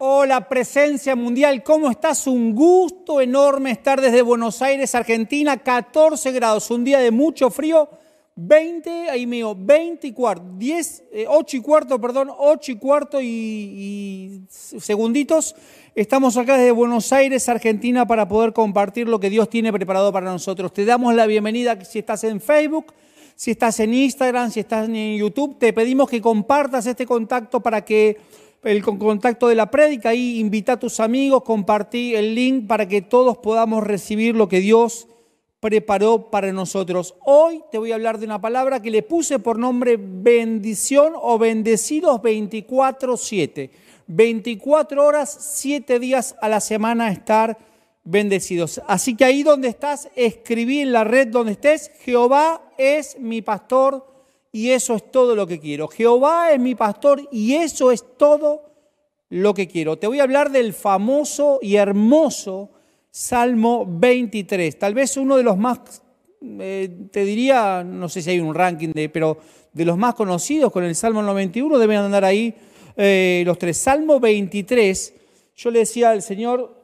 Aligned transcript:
Hola, 0.00 0.48
presencia 0.48 1.16
mundial, 1.16 1.64
¿cómo 1.64 1.90
estás? 1.90 2.28
Un 2.28 2.54
gusto 2.54 3.20
enorme 3.20 3.72
estar 3.72 4.00
desde 4.00 4.22
Buenos 4.22 4.62
Aires, 4.62 4.94
Argentina, 4.94 5.56
14 5.56 6.30
grados, 6.30 6.70
un 6.70 6.84
día 6.84 7.00
de 7.00 7.10
mucho 7.10 7.50
frío, 7.50 7.88
20, 8.36 9.10
ahí 9.10 9.26
mío, 9.26 9.56
20 9.58 10.06
y 10.06 10.12
cuarto, 10.12 10.44
10, 10.56 11.02
8 11.26 11.56
y 11.56 11.60
cuarto, 11.60 12.00
perdón, 12.00 12.30
8 12.38 12.70
y 12.70 12.76
cuarto 12.76 13.20
y, 13.20 13.26
y 13.26 14.46
segunditos. 14.48 15.56
Estamos 15.96 16.36
acá 16.36 16.56
desde 16.56 16.70
Buenos 16.70 17.12
Aires, 17.12 17.48
Argentina, 17.48 18.06
para 18.06 18.28
poder 18.28 18.52
compartir 18.52 19.08
lo 19.08 19.18
que 19.18 19.30
Dios 19.30 19.50
tiene 19.50 19.72
preparado 19.72 20.12
para 20.12 20.26
nosotros. 20.26 20.72
Te 20.72 20.84
damos 20.84 21.12
la 21.16 21.26
bienvenida 21.26 21.84
si 21.84 21.98
estás 21.98 22.22
en 22.22 22.40
Facebook, 22.40 22.94
si 23.34 23.50
estás 23.50 23.80
en 23.80 23.92
Instagram, 23.92 24.52
si 24.52 24.60
estás 24.60 24.88
en 24.88 25.16
YouTube. 25.16 25.58
Te 25.58 25.72
pedimos 25.72 26.08
que 26.08 26.22
compartas 26.22 26.86
este 26.86 27.04
contacto 27.04 27.58
para 27.58 27.84
que 27.84 28.16
el 28.64 28.82
contacto 28.82 29.48
de 29.48 29.54
la 29.54 29.70
prédica, 29.70 30.10
ahí 30.10 30.38
invita 30.38 30.72
a 30.74 30.78
tus 30.78 31.00
amigos, 31.00 31.42
compartí 31.44 32.14
el 32.14 32.34
link 32.34 32.66
para 32.66 32.88
que 32.88 33.02
todos 33.02 33.38
podamos 33.38 33.84
recibir 33.84 34.34
lo 34.34 34.48
que 34.48 34.60
Dios 34.60 35.08
preparó 35.60 36.30
para 36.30 36.52
nosotros. 36.52 37.14
Hoy 37.24 37.62
te 37.70 37.78
voy 37.78 37.92
a 37.92 37.96
hablar 37.96 38.18
de 38.18 38.26
una 38.26 38.40
palabra 38.40 38.80
que 38.80 38.90
le 38.90 39.02
puse 39.02 39.38
por 39.38 39.58
nombre 39.58 39.96
bendición 39.98 41.14
o 41.16 41.38
bendecidos 41.38 42.20
24/7. 42.22 43.70
24 44.06 45.04
horas, 45.04 45.36
7 45.40 45.98
días 45.98 46.34
a 46.40 46.48
la 46.48 46.60
semana 46.60 47.10
estar 47.10 47.58
bendecidos. 48.04 48.80
Así 48.86 49.14
que 49.14 49.24
ahí 49.24 49.42
donde 49.42 49.68
estás, 49.68 50.08
escribí 50.16 50.80
en 50.80 50.92
la 50.92 51.04
red 51.04 51.28
donde 51.28 51.52
estés, 51.52 51.90
Jehová 52.00 52.62
es 52.78 53.18
mi 53.18 53.42
pastor 53.42 54.06
y 54.52 54.70
eso 54.70 54.94
es 54.94 55.10
todo 55.10 55.34
lo 55.34 55.46
que 55.46 55.58
quiero. 55.58 55.88
Jehová 55.88 56.52
es 56.52 56.60
mi 56.60 56.74
pastor 56.74 57.28
y 57.30 57.54
eso 57.54 57.90
es 57.90 58.04
todo 58.16 58.68
lo 59.28 59.54
que 59.54 59.68
quiero. 59.68 59.98
Te 59.98 60.06
voy 60.06 60.20
a 60.20 60.22
hablar 60.22 60.50
del 60.50 60.72
famoso 60.72 61.58
y 61.60 61.76
hermoso 61.76 62.70
Salmo 63.10 63.86
23, 63.88 64.78
tal 64.78 64.94
vez 64.94 65.16
uno 65.16 65.36
de 65.36 65.42
los 65.42 65.56
más, 65.56 66.02
eh, 66.40 67.08
te 67.10 67.24
diría, 67.24 67.82
no 67.82 68.08
sé 68.08 68.22
si 68.22 68.30
hay 68.30 68.38
un 68.38 68.54
ranking, 68.54 68.90
de, 68.90 69.08
pero 69.08 69.38
de 69.72 69.84
los 69.84 69.96
más 69.96 70.14
conocidos 70.14 70.70
con 70.70 70.84
el 70.84 70.94
Salmo 70.94 71.22
91 71.22 71.78
deben 71.78 71.98
andar 71.98 72.24
ahí 72.24 72.54
eh, 72.96 73.42
los 73.46 73.58
tres. 73.58 73.76
Salmo 73.78 74.20
23, 74.20 75.14
yo 75.56 75.70
le 75.70 75.80
decía 75.80 76.10
al 76.10 76.22
Señor, 76.22 76.76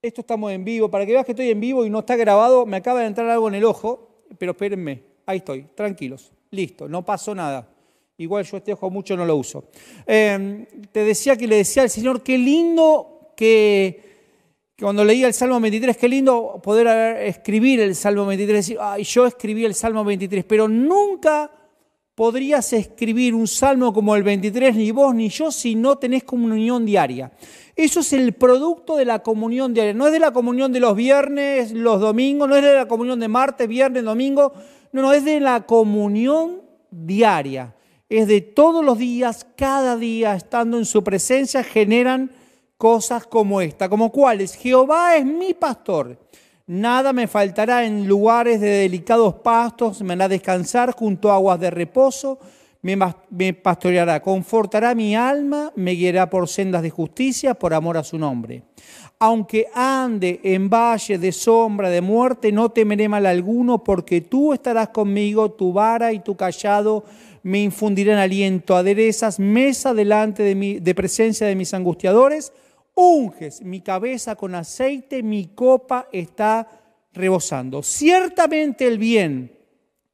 esto 0.00 0.22
estamos 0.22 0.52
en 0.52 0.64
vivo, 0.64 0.90
para 0.90 1.04
que 1.04 1.12
veas 1.12 1.24
que 1.24 1.32
estoy 1.32 1.50
en 1.50 1.60
vivo 1.60 1.84
y 1.84 1.90
no 1.90 2.00
está 2.00 2.16
grabado, 2.16 2.66
me 2.66 2.78
acaba 2.78 3.00
de 3.00 3.06
entrar 3.06 3.28
algo 3.28 3.48
en 3.48 3.54
el 3.54 3.64
ojo, 3.64 4.24
pero 4.38 4.52
espérenme, 4.52 5.02
ahí 5.26 5.38
estoy, 5.38 5.66
tranquilos, 5.74 6.32
listo, 6.50 6.88
no 6.88 7.04
pasó 7.04 7.34
nada. 7.34 7.68
Igual 8.16 8.44
yo 8.44 8.56
este 8.56 8.72
ojo 8.72 8.90
mucho 8.90 9.16
no 9.16 9.24
lo 9.24 9.36
uso. 9.36 9.64
Eh, 10.06 10.66
te 10.90 11.04
decía 11.04 11.36
que 11.36 11.46
le 11.46 11.56
decía 11.56 11.82
al 11.82 11.90
Señor, 11.90 12.22
qué 12.22 12.36
lindo 12.36 13.32
que 13.36 14.08
cuando 14.78 15.04
leía 15.04 15.26
el 15.26 15.34
Salmo 15.34 15.60
23, 15.60 15.96
qué 15.96 16.08
lindo 16.08 16.60
poder 16.62 17.22
escribir 17.22 17.80
el 17.80 17.94
Salmo 17.94 18.26
23, 18.26 18.58
decir, 18.58 18.78
ay, 18.80 19.04
yo 19.04 19.26
escribí 19.26 19.64
el 19.64 19.74
Salmo 19.74 20.04
23, 20.04 20.44
pero 20.44 20.68
nunca 20.68 21.50
podrías 22.18 22.72
escribir 22.72 23.32
un 23.32 23.46
salmo 23.46 23.92
como 23.92 24.16
el 24.16 24.24
23, 24.24 24.74
ni 24.74 24.90
vos 24.90 25.14
ni 25.14 25.28
yo, 25.28 25.52
si 25.52 25.76
no 25.76 25.98
tenés 25.98 26.24
comunión 26.24 26.84
diaria. 26.84 27.30
Eso 27.78 28.00
es 28.00 28.12
el 28.12 28.32
producto 28.32 28.96
de 28.96 29.04
la 29.04 29.20
comunión 29.20 29.72
diaria. 29.72 29.94
No 29.94 30.08
es 30.08 30.12
de 30.12 30.18
la 30.18 30.32
comunión 30.32 30.72
de 30.72 30.80
los 30.80 30.96
viernes, 30.96 31.70
los 31.70 32.00
domingos, 32.00 32.48
no 32.48 32.56
es 32.56 32.62
de 32.64 32.74
la 32.74 32.88
comunión 32.88 33.20
de 33.20 33.28
martes, 33.28 33.68
viernes, 33.68 34.02
domingo. 34.02 34.52
No, 34.90 35.00
no, 35.00 35.12
es 35.12 35.24
de 35.24 35.38
la 35.38 35.64
comunión 35.64 36.60
diaria. 36.90 37.76
Es 38.08 38.26
de 38.26 38.40
todos 38.40 38.84
los 38.84 38.98
días, 38.98 39.46
cada 39.54 39.96
día, 39.96 40.34
estando 40.34 40.76
en 40.76 40.86
su 40.86 41.04
presencia, 41.04 41.62
generan 41.62 42.32
cosas 42.76 43.28
como 43.28 43.60
esta, 43.60 43.88
como 43.88 44.10
cuáles. 44.10 44.56
Jehová 44.56 45.14
es 45.14 45.24
mi 45.24 45.54
pastor. 45.54 46.18
Nada 46.66 47.12
me 47.12 47.28
faltará 47.28 47.84
en 47.84 48.08
lugares 48.08 48.60
de 48.60 48.70
delicados 48.70 49.34
pastos, 49.34 50.02
me 50.02 50.14
hará 50.14 50.26
descansar 50.26 50.96
junto 50.96 51.30
a 51.30 51.36
aguas 51.36 51.60
de 51.60 51.70
reposo, 51.70 52.40
me, 52.82 53.54
pastoreará, 53.54 54.20
confortará 54.20 54.94
mi 54.94 55.16
alma, 55.16 55.72
me 55.74 55.92
guiará 55.92 56.30
por 56.30 56.48
sendas 56.48 56.82
de 56.82 56.90
justicia 56.90 57.54
por 57.54 57.74
amor 57.74 57.96
a 57.96 58.04
su 58.04 58.18
nombre. 58.18 58.62
Aunque 59.18 59.66
ande 59.74 60.40
en 60.44 60.70
valle 60.70 61.18
de 61.18 61.32
sombra 61.32 61.90
de 61.90 62.00
muerte, 62.00 62.52
no 62.52 62.70
temeré 62.70 63.08
mal 63.08 63.26
alguno, 63.26 63.82
porque 63.82 64.20
tú 64.20 64.52
estarás 64.52 64.88
conmigo, 64.88 65.50
tu 65.50 65.72
vara 65.72 66.12
y 66.12 66.20
tu 66.20 66.36
callado 66.36 67.04
me 67.42 67.60
infundirán 67.60 68.18
aliento, 68.18 68.76
aderezas 68.76 69.40
mesa 69.40 69.94
delante 69.94 70.42
de, 70.42 70.54
mi, 70.54 70.78
de 70.78 70.94
presencia 70.94 71.46
de 71.46 71.56
mis 71.56 71.74
angustiadores, 71.74 72.52
unges 72.94 73.62
mi 73.62 73.80
cabeza 73.80 74.36
con 74.36 74.54
aceite, 74.54 75.22
mi 75.22 75.46
copa 75.46 76.08
está 76.12 76.68
rebosando. 77.12 77.82
Ciertamente 77.82 78.86
el 78.86 78.98
bien 78.98 79.52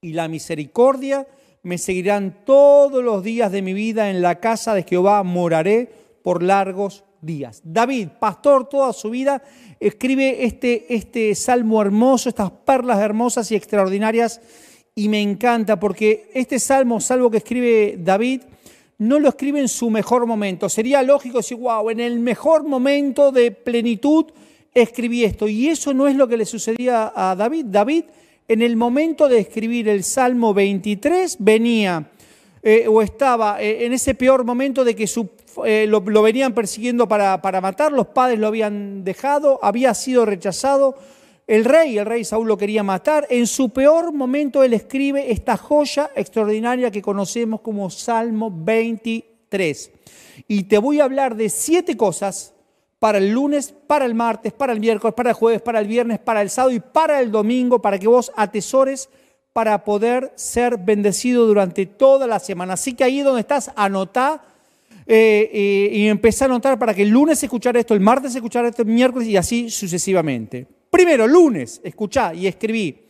y 0.01 0.13
la 0.13 0.29
misericordia 0.29 1.27
me 1.65 1.79
seguirán 1.79 2.45
todos 2.45 3.03
los 3.03 3.25
días 3.25 3.51
de 3.51 3.63
mi 3.63 3.73
vida, 3.73 4.11
en 4.11 4.23
la 4.23 4.39
casa 4.39 4.75
de 4.75 4.85
Jehová 4.85 5.23
moraré 5.23 5.91
por 6.23 6.43
largos 6.43 7.05
días. 7.21 7.63
David, 7.65 8.09
pastor 8.21 8.69
toda 8.69 8.93
su 8.93 9.11
vida, 9.11 9.43
escribe 9.81 10.45
este, 10.45 10.95
este 10.95 11.35
salmo 11.35 11.81
hermoso, 11.81 12.29
estas 12.29 12.51
perlas 12.51 13.01
hermosas 13.01 13.51
y 13.51 13.57
extraordinarias, 13.57 14.41
y 14.95 15.09
me 15.09 15.21
encanta 15.21 15.81
porque 15.81 16.31
este 16.35 16.59
salmo, 16.59 17.01
salvo 17.01 17.31
que 17.31 17.39
escribe 17.39 17.97
David, 17.99 18.43
no 18.99 19.19
lo 19.19 19.29
escribe 19.29 19.59
en 19.59 19.69
su 19.69 19.91
mejor 19.91 20.27
momento. 20.27 20.69
Sería 20.69 21.03
lógico 21.03 21.39
decir, 21.39 21.57
wow, 21.57 21.91
en 21.91 21.99
el 21.99 22.21
mejor 22.21 22.65
momento 22.65 23.33
de 23.33 23.51
plenitud 23.51 24.27
escribí 24.73 25.25
esto. 25.25 25.49
Y 25.49 25.69
eso 25.69 25.93
no 25.95 26.07
es 26.07 26.15
lo 26.15 26.29
que 26.29 26.37
le 26.37 26.45
sucedía 26.45 27.13
a 27.15 27.35
David. 27.35 27.67
David, 27.69 28.05
en 28.49 28.63
el 28.63 28.77
momento 28.77 29.29
de 29.29 29.39
escribir 29.39 29.89
el 29.89 30.05
Salmo 30.05 30.53
23, 30.53 31.37
venía 31.41 32.11
eh, 32.63 32.87
o 32.89 33.03
estaba 33.03 33.63
eh, 33.63 33.87
en 33.87 33.93
ese 33.93 34.15
peor 34.15 34.45
momento 34.45 34.85
de 34.85 34.95
que 34.95 35.09
eh, 35.65 35.87
lo, 35.87 36.01
lo, 36.01 36.23
venían 36.23 36.55
persiguiendo 36.55 37.09
para, 37.09 37.41
para 37.41 37.61
matar, 37.61 37.93
los 37.93 38.09
padres 38.09 38.39
lo 38.39 38.49
habían 38.49 39.05
dejado, 39.05 39.59
había 39.63 39.95
sido 39.95 40.27
rechazado 40.27 40.97
el 41.47 41.65
rey, 41.65 41.99
el 41.99 42.07
rey 42.07 42.25
Saúl 42.25 42.49
lo 42.49 42.57
quería 42.57 42.83
matar. 42.83 43.27
En 43.29 43.47
su 43.47 43.71
peor 43.71 44.13
momento 44.13 44.63
él 44.63 44.73
escribe 44.73 45.31
esta 45.31 45.59
joya 45.59 46.11
extraordinaria 46.15 46.91
que 46.91 47.03
conocemos 47.03 47.61
como 47.61 47.91
Salmo 47.91 48.51
23. 48.51 49.91
Y 50.49 50.63
te 50.65 50.79
voy 50.79 51.01
a 51.01 51.05
hablar 51.05 51.37
de 51.37 51.51
siete 51.51 51.97
cosas 51.97 52.54
para 53.05 53.19
el 53.19 53.33
lunes, 53.33 53.75
para 53.87 54.07
el 54.07 54.15
martes, 54.15 54.55
para 54.55 54.73
el 54.73 54.81
miércoles, 54.81 55.13
para 55.15 55.29
el 55.29 55.37
jueves, 55.37 55.61
para 55.61 55.79
el 55.79 55.87
viernes, 55.87 56.19
para 56.21 56.41
el 56.41 56.49
sábado 56.49 56.75
y 56.75 56.81
para 56.81 57.21
el 57.21 57.31
domingo, 57.31 57.83
para 57.83 57.99
que 57.99 58.09
vos 58.09 58.33
atesores 58.35 59.11
para 59.53 59.85
poder 59.85 60.33
ser 60.37 60.79
bendecido 60.79 61.45
durante 61.45 61.85
toda 61.85 62.27
la 62.27 62.39
semana. 62.39 62.73
Así 62.73 62.95
que 62.95 63.05
ahí 63.05 63.21
donde 63.21 63.43
estás, 63.43 63.71
anotá 63.77 64.43
eh, 65.07 65.51
eh, 65.53 65.91
y 65.93 66.09
empezá 66.09 66.47
a 66.47 66.49
anotar 66.49 66.79
para 66.79 66.95
que 66.95 67.03
el 67.03 67.11
lunes 67.11 67.43
escuchar 67.43 67.77
esto, 67.77 67.93
el 67.93 68.01
martes 68.01 68.35
escuchar 68.35 68.65
esto, 68.65 68.81
el 68.81 68.89
miércoles 68.89 69.29
y 69.29 69.37
así 69.37 69.69
sucesivamente. 69.69 70.67
Primero, 70.89 71.27
lunes, 71.27 71.83
escuchá 71.85 72.33
y 72.33 72.47
escribí, 72.47 73.01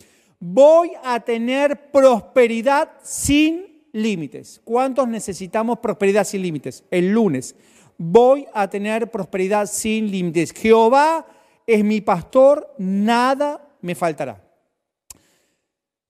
voy 0.40 0.90
a 1.04 1.20
tener 1.20 1.92
prosperidad 1.92 2.90
sin 3.04 3.84
límites. 3.92 4.60
¿Cuántos 4.64 5.06
necesitamos 5.06 5.78
prosperidad 5.78 6.24
sin 6.24 6.42
límites? 6.42 6.82
El 6.90 7.12
lunes, 7.12 7.54
voy 7.98 8.46
a 8.52 8.68
tener 8.68 9.10
prosperidad 9.10 9.66
sin 9.66 10.10
límites. 10.10 10.52
Jehová 10.52 11.26
es 11.66 11.84
mi 11.84 12.00
pastor, 12.00 12.74
nada 12.78 13.68
me 13.80 13.94
faltará. 13.94 14.40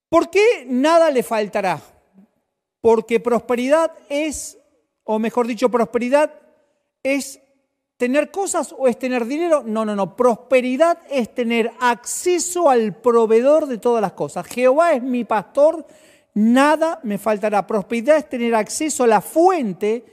¿Por 0.08 0.30
qué 0.30 0.64
nada 0.66 1.10
le 1.10 1.22
faltará? 1.22 1.80
Porque 2.80 3.20
prosperidad 3.20 3.92
es, 4.08 4.58
o 5.04 5.18
mejor 5.18 5.46
dicho, 5.46 5.70
prosperidad 5.70 6.32
es 7.02 7.40
¿Tener 7.96 8.32
cosas 8.32 8.74
o 8.76 8.88
es 8.88 8.98
tener 8.98 9.25
dinero? 9.25 9.62
No, 9.64 9.84
no, 9.84 9.94
no. 9.94 10.16
Prosperidad 10.16 10.98
es 11.08 11.32
tener 11.32 11.70
acceso 11.80 12.69
al 12.69 12.92
proveedor 12.96 13.66
de 13.66 13.78
todas 13.78 14.02
las 14.02 14.12
cosas. 14.12 14.46
Jehová 14.46 14.94
es 14.94 15.02
mi 15.02 15.25
pastor, 15.25 15.87
nada 16.34 16.98
me 17.04 17.19
faltará. 17.19 17.66
Prosperidad 17.66 18.16
es 18.16 18.28
tener 18.28 18.54
acceso 18.56 19.04
a 19.04 19.06
la 19.06 19.20
fuente 19.20 20.04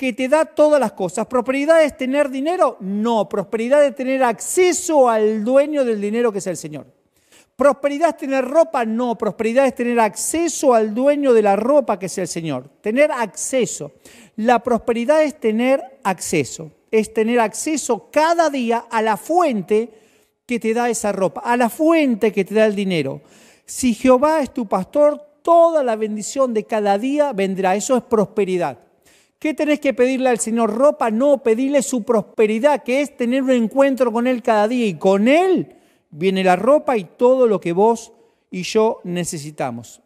que 0.00 0.14
te 0.14 0.30
da 0.30 0.46
todas 0.46 0.80
las 0.80 0.92
cosas. 0.92 1.26
¿Prosperidad 1.26 1.84
es 1.84 1.94
tener 1.94 2.30
dinero? 2.30 2.78
No. 2.80 3.28
Prosperidad 3.28 3.84
es 3.84 3.94
tener 3.94 4.22
acceso 4.22 5.10
al 5.10 5.44
dueño 5.44 5.84
del 5.84 6.00
dinero 6.00 6.32
que 6.32 6.38
es 6.38 6.46
el 6.46 6.56
Señor. 6.56 6.86
¿Prosperidad 7.54 8.08
es 8.08 8.16
tener 8.16 8.42
ropa? 8.46 8.86
No. 8.86 9.18
Prosperidad 9.18 9.66
es 9.66 9.74
tener 9.74 10.00
acceso 10.00 10.72
al 10.72 10.94
dueño 10.94 11.34
de 11.34 11.42
la 11.42 11.54
ropa 11.54 11.98
que 11.98 12.06
es 12.06 12.16
el 12.16 12.28
Señor. 12.28 12.70
Tener 12.80 13.12
acceso. 13.12 13.92
La 14.36 14.60
prosperidad 14.60 15.22
es 15.22 15.38
tener 15.38 15.82
acceso 16.02 16.70
es 16.90 17.14
tener 17.14 17.38
acceso 17.38 18.08
cada 18.10 18.50
día 18.50 18.86
a 18.90 19.02
la 19.02 19.16
fuente 19.16 19.90
que 20.46 20.58
te 20.58 20.74
da 20.74 20.88
esa 20.88 21.12
ropa, 21.12 21.40
a 21.44 21.56
la 21.56 21.68
fuente 21.68 22.32
que 22.32 22.44
te 22.44 22.54
da 22.54 22.66
el 22.66 22.74
dinero. 22.74 23.20
Si 23.64 23.94
Jehová 23.94 24.40
es 24.40 24.52
tu 24.52 24.66
pastor, 24.66 25.20
toda 25.42 25.84
la 25.84 25.94
bendición 25.94 26.52
de 26.52 26.64
cada 26.64 26.98
día 26.98 27.32
vendrá. 27.32 27.76
Eso 27.76 27.96
es 27.96 28.02
prosperidad. 28.02 28.89
¿Qué 29.40 29.54
tenés 29.54 29.80
que 29.80 29.94
pedirle 29.94 30.28
al 30.28 30.38
Señor? 30.38 30.74
Ropa, 30.74 31.10
no, 31.10 31.42
pedirle 31.42 31.82
su 31.82 32.02
prosperidad, 32.02 32.82
que 32.84 33.00
es 33.00 33.16
tener 33.16 33.42
un 33.42 33.52
encuentro 33.52 34.12
con 34.12 34.26
Él 34.26 34.42
cada 34.42 34.68
día. 34.68 34.86
Y 34.86 34.94
con 34.94 35.28
Él 35.28 35.76
viene 36.10 36.44
la 36.44 36.56
ropa 36.56 36.98
y 36.98 37.04
todo 37.04 37.46
lo 37.46 37.58
que 37.58 37.72
vos 37.72 38.12
y 38.50 38.64
yo 38.64 39.00
necesitamos. 39.02 40.02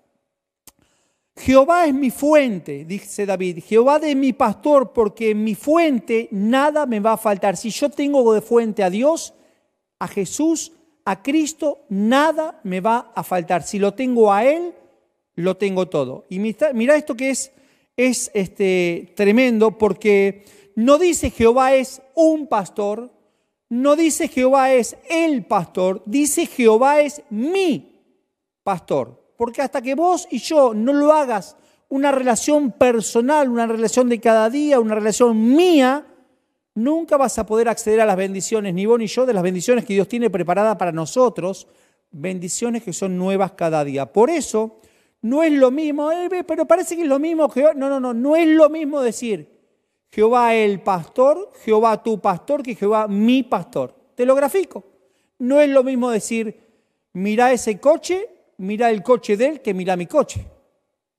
Jehová 1.36 1.86
es 1.86 1.94
mi 1.94 2.12
fuente, 2.12 2.84
dice 2.84 3.26
David. 3.26 3.64
Jehová 3.66 3.98
es 4.04 4.14
mi 4.14 4.32
pastor, 4.32 4.92
porque 4.92 5.31
en 5.31 5.42
mi 5.42 5.56
fuente 5.56 6.28
nada 6.31 6.86
me 6.86 7.00
va 7.00 7.14
a 7.14 7.16
faltar. 7.16 7.56
Si 7.56 7.70
yo 7.70 7.90
tengo 7.90 8.32
de 8.34 8.40
fuente 8.40 8.84
a 8.84 8.90
Dios, 8.90 9.34
a 9.98 10.06
Jesús, 10.06 10.70
a 11.04 11.25
Cristo, 11.25 11.81
nada 11.88 12.60
me 12.62 12.81
va 12.81 13.10
a 13.16 13.25
faltar. 13.25 13.64
Si 13.64 13.81
lo 13.81 13.94
tengo 13.94 14.32
a 14.32 14.44
Él, 14.44 14.75
lo 15.34 15.56
tengo 15.56 15.88
todo. 15.88 16.25
Y 16.28 16.38
mira 16.38 16.94
esto 16.94 17.16
que 17.16 17.31
es 17.31 17.50
es 17.96 18.31
este, 18.35 19.12
tremendo 19.17 19.79
porque 19.79 20.44
no 20.75 20.99
dice 20.99 21.31
Jehová 21.31 21.75
es 21.75 22.02
un 22.14 22.46
pastor, 22.46 23.11
no 23.69 23.96
dice 23.96 24.29
Jehová 24.29 24.73
es 24.73 24.96
el 25.08 25.44
pastor, 25.46 26.02
dice 26.06 26.46
Jehová 26.46 27.00
es 27.00 27.23
mi 27.31 28.02
pastor. 28.62 29.23
Porque 29.37 29.62
hasta 29.62 29.82
que 29.82 29.94
vos 29.94 30.29
y 30.31 30.38
yo 30.38 30.75
no 30.75 30.93
lo 30.93 31.12
hagas 31.12 31.56
una 31.88 32.12
relación 32.12 32.73
personal, 32.73 33.49
una 33.49 33.67
relación 33.67 34.08
de 34.08 34.20
cada 34.20 34.50
día, 34.50 34.81
una 34.81 34.94
relación 34.94 35.55
mía, 35.55 36.06
nunca 36.75 37.17
vas 37.17 37.38
a 37.38 37.46
poder 37.46 37.69
acceder 37.69 38.00
a 38.00 38.06
las 38.06 38.17
bendiciones, 38.17 38.75
ni 38.75 38.87
vos 38.87 38.99
ni 38.99 39.06
yo, 39.06 39.26
de 39.26 39.32
las 39.32 39.43
bendiciones 39.43 39.85
que 39.85 39.94
Dios 39.94 40.08
tiene 40.08 40.31
preparadas 40.31 40.76
para 40.76 40.93
nosotros, 40.93 41.69
bendiciones 42.11 42.82
que 42.82 42.93
son 42.93 43.17
nuevas 43.17 43.52
cada 43.52 43.85
día. 43.85 44.12
Por 44.12 44.31
eso, 44.31 44.81
no 45.25 45.43
es 45.43 45.53
lo 45.53 45.71
mismo, 45.71 46.11
pero 46.47 46.67
parece 46.67 46.97
que 46.97 47.03
es 47.03 47.09
lo 47.09 47.19
mismo. 47.19 47.50
No, 47.76 47.88
no, 47.88 47.99
no, 47.99 48.12
no 48.12 48.37
es 48.37 48.47
lo 48.47 48.69
mismo 48.69 49.00
decir 49.00 49.49
Jehová 50.11 50.55
el 50.55 50.81
pastor, 50.81 51.50
Jehová 51.65 52.03
tu 52.03 52.21
pastor, 52.21 52.62
que 52.62 52.75
Jehová 52.75 53.09
mi 53.09 53.43
pastor. 53.43 53.94
Te 54.15 54.26
lo 54.26 54.35
grafico. 54.35 54.85
No 55.38 55.62
es 55.62 55.71
lo 55.71 55.82
mismo 55.82 56.11
decir, 56.11 56.61
mira 57.15 57.53
ese 57.53 57.81
coche, 57.81 58.29
mira 58.59 58.91
el 58.91 59.03
coche 59.03 59.38
de 59.38 59.47
él, 59.47 59.61
que 59.62 59.73
mira 59.73 59.97
mi 59.97 60.05
coche. 60.05 60.44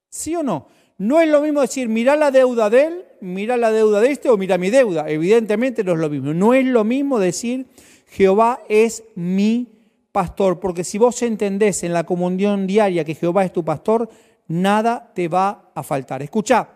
¿Sí 0.08 0.36
o 0.36 0.44
no? 0.44 0.68
No 1.00 1.20
es 1.20 1.28
lo 1.28 1.42
mismo 1.42 1.62
decir, 1.62 1.90
mira 1.90 2.16
la 2.16 2.30
deuda 2.30 2.70
de 2.70 2.84
él, 2.86 3.06
mira 3.22 3.58
la 3.58 3.72
deuda 3.72 4.02
de 4.02 4.12
este 4.12 4.30
o 4.30 4.38
mira 4.38 4.60
mi 4.60 4.70
deuda. 4.70 5.10
Evidentemente 5.10 5.84
no 5.84 5.94
es 5.94 5.98
lo 5.98 6.12
mismo. 6.12 6.32
No 6.32 6.54
es 6.54 6.66
lo 6.68 6.84
mismo 6.84 7.18
decir, 7.18 7.66
Jehová 8.06 8.62
es 8.70 9.04
mi 9.16 9.75
pastor, 10.16 10.62
porque 10.62 10.86
si 10.86 10.98
vos 10.98 11.22
entendés 11.24 11.84
en 11.84 11.92
la 11.92 12.06
comunión 12.06 12.66
diaria 12.66 13.04
que 13.04 13.16
Jehová 13.16 13.44
es 13.44 13.52
tu 13.52 13.66
pastor, 13.66 14.10
nada 14.48 15.12
te 15.14 15.28
va 15.28 15.74
a 15.76 15.84
faltar. 15.84 16.22
Escucha, 16.22 16.70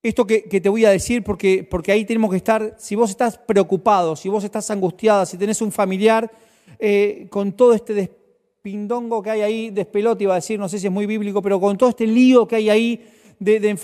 esto 0.00 0.24
que, 0.24 0.42
te 0.42 0.68
voy 0.68 0.84
a 0.84 0.90
decir, 0.90 1.24
porque, 1.24 1.66
porque 1.68 1.90
ahí 1.90 2.04
tenemos 2.04 2.30
que 2.30 2.36
estar, 2.36 2.76
si 2.78 2.94
vos 2.94 3.10
estás 3.10 3.36
preocupado, 3.38 4.14
si 4.14 4.28
vos 4.28 4.44
estás 4.44 4.70
angustiada, 4.70 5.26
si 5.26 5.36
tenés 5.36 5.60
un 5.60 5.72
familiar 5.72 6.30
eh, 6.78 7.26
con 7.28 7.50
todo 7.54 7.74
este 7.74 7.92
despindongo 7.92 9.20
que 9.20 9.30
hay 9.30 9.40
ahí, 9.40 9.70
despelote 9.70 10.22
iba 10.22 10.34
a 10.34 10.36
decir, 10.36 10.60
no 10.60 10.68
sé 10.68 10.78
si 10.78 10.86
es 10.86 10.92
muy 10.92 11.06
bíblico, 11.06 11.42
pero 11.42 11.58
con 11.58 11.76
todo 11.76 11.88
este 11.88 12.06
lío 12.06 12.46
que 12.46 12.54
hay 12.54 12.70
ahí 12.70 13.04
de, 13.40 13.58
de 13.58 13.76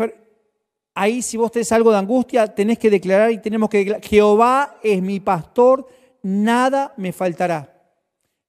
ahí 0.95 1.23
si 1.23 1.37
vos 1.37 1.51
tenés 1.51 1.73
algo 1.73 1.91
de 1.91 1.99
angustia, 1.99 2.47
tenés 2.47 2.79
que 2.79 2.89
declarar 2.89 3.33
y 3.33 3.39
tenemos 3.39 3.69
que 3.69 3.79
declarar, 3.79 4.05
Jehová 4.05 4.77
es 4.81 5.03
mi 5.03 5.19
pastor, 5.19 5.89
nada 6.23 6.95
me 6.97 7.13
faltará 7.13 7.74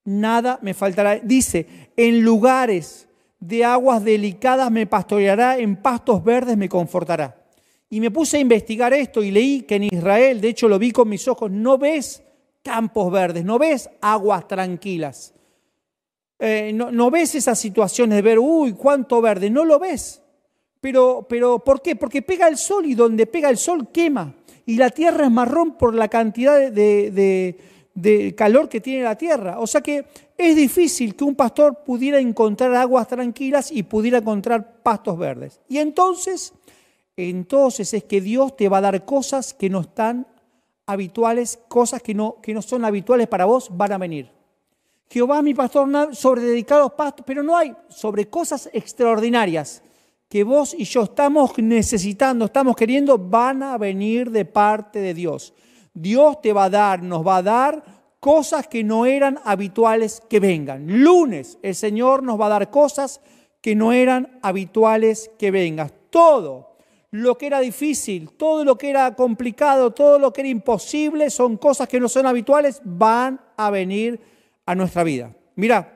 nada 0.05 0.59
me 0.61 0.73
faltará. 0.73 1.17
Dice, 1.17 1.89
en 1.97 2.21
lugares 2.21 3.07
de 3.39 3.65
aguas 3.65 4.03
delicadas 4.03 4.71
me 4.71 4.87
pastoreará, 4.87 5.57
en 5.57 5.75
pastos 5.75 6.23
verdes 6.23 6.55
me 6.55 6.69
confortará. 6.69 7.43
Y 7.89 7.99
me 7.99 8.11
puse 8.11 8.37
a 8.37 8.39
investigar 8.39 8.93
esto 8.93 9.21
y 9.21 9.31
leí 9.31 9.61
que 9.63 9.75
en 9.75 9.83
Israel, 9.83 10.39
de 10.41 10.49
hecho 10.49 10.67
lo 10.67 10.79
vi 10.79 10.91
con 10.91 11.09
mis 11.09 11.27
ojos, 11.27 11.51
no 11.51 11.77
ves 11.77 12.23
campos 12.63 13.11
verdes, 13.11 13.43
no 13.43 13.59
ves 13.59 13.89
aguas 14.01 14.47
tranquilas. 14.47 15.33
Eh, 16.39 16.73
no, 16.73 17.11
ves 17.11 17.35
esas 17.35 17.57
situaciones 17.59 18.17
de 18.17 18.21
ver, 18.21 18.39
uy, 18.39 18.73
cuánto 18.73 19.21
verde, 19.21 19.49
no 19.49 19.63
lo 19.63 19.79
ves. 19.79 20.21
Pero, 20.81 21.25
pero, 21.29 21.59
¿por 21.59 21.81
qué? 21.81 21.95
Porque 21.95 22.21
pega 22.21 22.47
el 22.47 22.57
sol 22.57 22.85
y 22.85 22.95
donde 22.95 23.25
pega 23.25 23.49
el 23.49 23.57
sol 23.57 23.89
quema. 23.91 24.35
Y 24.65 24.77
la 24.77 24.89
tierra 24.89 25.25
es 25.25 25.31
marrón 25.31 25.77
por 25.77 25.93
la 25.93 26.07
cantidad 26.07 26.71
de 26.71 27.55
del 27.95 28.36
calor 28.36 28.69
que 28.69 28.81
tiene 28.81 29.03
la 29.03 29.18
tierra. 29.18 29.59
O 29.59 29.65
sea 29.65 29.81
que 29.81 30.06
es 30.38 30.56
difícil 30.56 31.15
que 31.15 31.24
un 31.24 31.36
pastor 31.36 31.83
pudiera 31.83 32.19
encontrar 32.19 32.75
aguas 32.75 33.07
tranquilas 33.07 33.71
y 33.71 33.83
pudiera 33.83 34.19
encontrar 34.19 34.83
pastos 34.83 35.18
verdes. 35.18 35.62
Y 35.68 35.80
entonces, 35.80 36.53
entonces 37.15 37.94
es 37.94 38.03
que 38.03 38.21
Dios 38.21 38.56
te 38.56 38.69
va 38.69 38.77
a 38.77 38.81
dar 38.81 39.06
cosas 39.06 39.53
que 39.53 39.69
no 39.69 39.80
están 39.81 40.27
habituales, 40.86 41.57
cosas 41.68 42.03
que 42.03 42.13
no, 42.13 42.39
que 42.42 42.53
no 42.53 42.62
son 42.62 42.86
habituales 42.86 43.27
para 43.27 43.45
vos, 43.45 43.69
van 43.71 43.94
a 43.94 43.98
venir. 43.98 44.30
Jehová 45.09 45.41
mi 45.41 45.53
pastor 45.53 46.15
sobre 46.15 46.41
dedicados 46.41 46.91
pastos, 46.94 47.24
pero 47.25 47.41
no 47.44 47.56
hay 47.56 47.74
sobre 47.89 48.27
cosas 48.27 48.69
extraordinarias 48.74 49.81
que 50.27 50.44
vos 50.44 50.75
y 50.77 50.83
yo 50.83 51.03
estamos 51.03 51.57
necesitando, 51.57 52.45
estamos 52.45 52.75
queriendo, 52.75 53.18
van 53.18 53.63
a 53.63 53.77
venir 53.77 54.31
de 54.31 54.44
parte 54.44 55.00
de 55.00 55.13
Dios. 55.13 55.53
Dios 55.95 56.42
te 56.42 56.53
va 56.53 56.65
a 56.65 56.69
dar, 56.69 57.01
nos 57.01 57.25
va 57.25 57.38
a 57.38 57.42
dar 57.42 57.83
cosas 58.19 58.68
que 58.68 58.83
no 58.83 59.06
eran 59.06 59.39
habituales 59.45 60.21
que 60.30 60.39
vengan. 60.39 60.86
Lunes 61.03 61.57
el 61.63 61.74
Señor 61.74 62.21
nos 62.21 62.39
va 62.39 62.47
a 62.47 62.50
dar 62.50 62.69
cosas 62.69 63.21
que 63.62 63.75
no 63.75 63.94
eran 63.94 64.39
habituales 64.44 65.31
que 65.39 65.50
vengan. 65.51 65.92
Todo 66.09 66.75
lo 67.12 67.38
que 67.38 67.47
era 67.47 67.62
difícil, 67.62 68.30
todo 68.31 68.65
lo 68.65 68.77
que 68.77 68.89
era 68.89 69.15
complicado, 69.15 69.92
todo 69.92 70.19
lo 70.19 70.33
que 70.33 70.42
era 70.42 70.50
imposible, 70.50 71.30
son 71.30 71.57
cosas 71.57 71.88
que 71.88 72.00
no 72.00 72.09
son 72.09 72.25
habituales, 72.25 72.81
van 72.83 73.39
a 73.56 73.69
venir 73.69 74.19
a 74.65 74.75
nuestra 74.75 75.03
vida. 75.03 75.33
Mira, 75.56 75.95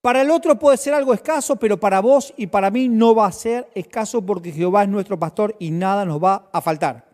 para 0.00 0.22
el 0.22 0.30
otro 0.30 0.58
puede 0.58 0.76
ser 0.76 0.94
algo 0.94 1.12
escaso, 1.12 1.56
pero 1.56 1.80
para 1.80 2.00
vos 2.00 2.32
y 2.36 2.46
para 2.46 2.70
mí 2.70 2.88
no 2.88 3.14
va 3.14 3.26
a 3.26 3.32
ser 3.32 3.68
escaso 3.74 4.22
porque 4.22 4.52
Jehová 4.52 4.84
es 4.84 4.88
nuestro 4.88 5.18
pastor 5.18 5.56
y 5.58 5.70
nada 5.70 6.04
nos 6.04 6.22
va 6.22 6.48
a 6.52 6.60
faltar. 6.60 7.09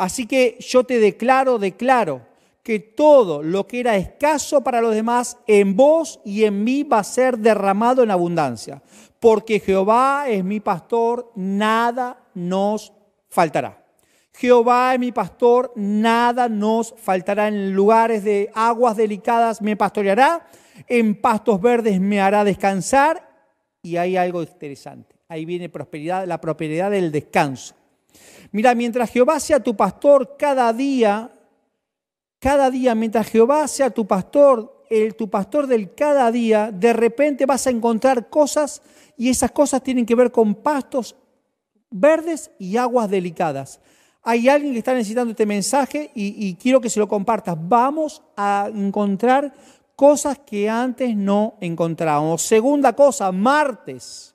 Así 0.00 0.26
que 0.26 0.56
yo 0.60 0.84
te 0.84 0.98
declaro, 0.98 1.58
declaro 1.58 2.22
que 2.62 2.78
todo 2.78 3.42
lo 3.42 3.66
que 3.66 3.80
era 3.80 3.96
escaso 3.96 4.62
para 4.62 4.80
los 4.80 4.94
demás, 4.94 5.36
en 5.46 5.76
vos 5.76 6.20
y 6.24 6.44
en 6.44 6.64
mí 6.64 6.84
va 6.84 7.00
a 7.00 7.04
ser 7.04 7.36
derramado 7.36 8.02
en 8.02 8.10
abundancia. 8.10 8.82
Porque 9.18 9.60
Jehová 9.60 10.24
es 10.26 10.42
mi 10.42 10.58
pastor, 10.58 11.30
nada 11.34 12.18
nos 12.32 12.94
faltará. 13.28 13.84
Jehová 14.32 14.94
es 14.94 15.00
mi 15.00 15.12
pastor, 15.12 15.70
nada 15.76 16.48
nos 16.48 16.94
faltará. 16.96 17.48
En 17.48 17.74
lugares 17.74 18.24
de 18.24 18.50
aguas 18.54 18.96
delicadas 18.96 19.60
me 19.60 19.76
pastoreará, 19.76 20.48
en 20.88 21.14
pastos 21.14 21.60
verdes 21.60 22.00
me 22.00 22.22
hará 22.22 22.42
descansar. 22.42 23.28
Y 23.82 23.98
hay 23.98 24.16
algo 24.16 24.40
interesante. 24.40 25.14
Ahí 25.28 25.44
viene 25.44 25.68
prosperidad, 25.68 26.26
la 26.26 26.40
prosperidad 26.40 26.90
del 26.90 27.12
descanso. 27.12 27.74
Mira, 28.52 28.74
mientras 28.74 29.10
Jehová 29.10 29.38
sea 29.40 29.60
tu 29.60 29.76
pastor 29.76 30.36
cada 30.38 30.72
día, 30.72 31.30
cada 32.38 32.70
día, 32.70 32.94
mientras 32.94 33.28
Jehová 33.28 33.68
sea 33.68 33.90
tu 33.90 34.06
pastor, 34.06 34.84
el, 34.90 35.14
tu 35.14 35.30
pastor 35.30 35.66
del 35.66 35.94
cada 35.94 36.30
día, 36.32 36.72
de 36.72 36.92
repente 36.92 37.46
vas 37.46 37.66
a 37.66 37.70
encontrar 37.70 38.28
cosas 38.28 38.82
y 39.16 39.28
esas 39.28 39.52
cosas 39.52 39.82
tienen 39.82 40.06
que 40.06 40.14
ver 40.14 40.32
con 40.32 40.54
pastos 40.54 41.14
verdes 41.90 42.50
y 42.58 42.76
aguas 42.76 43.08
delicadas. 43.08 43.80
Hay 44.22 44.48
alguien 44.48 44.72
que 44.72 44.78
está 44.78 44.94
necesitando 44.94 45.30
este 45.30 45.46
mensaje 45.46 46.10
y, 46.14 46.48
y 46.48 46.54
quiero 46.54 46.80
que 46.80 46.90
se 46.90 47.00
lo 47.00 47.08
compartas. 47.08 47.56
Vamos 47.58 48.22
a 48.36 48.68
encontrar 48.74 49.54
cosas 49.96 50.38
que 50.38 50.68
antes 50.68 51.14
no 51.14 51.54
encontrábamos. 51.60 52.42
Segunda 52.42 52.94
cosa, 52.94 53.30
martes. 53.32 54.34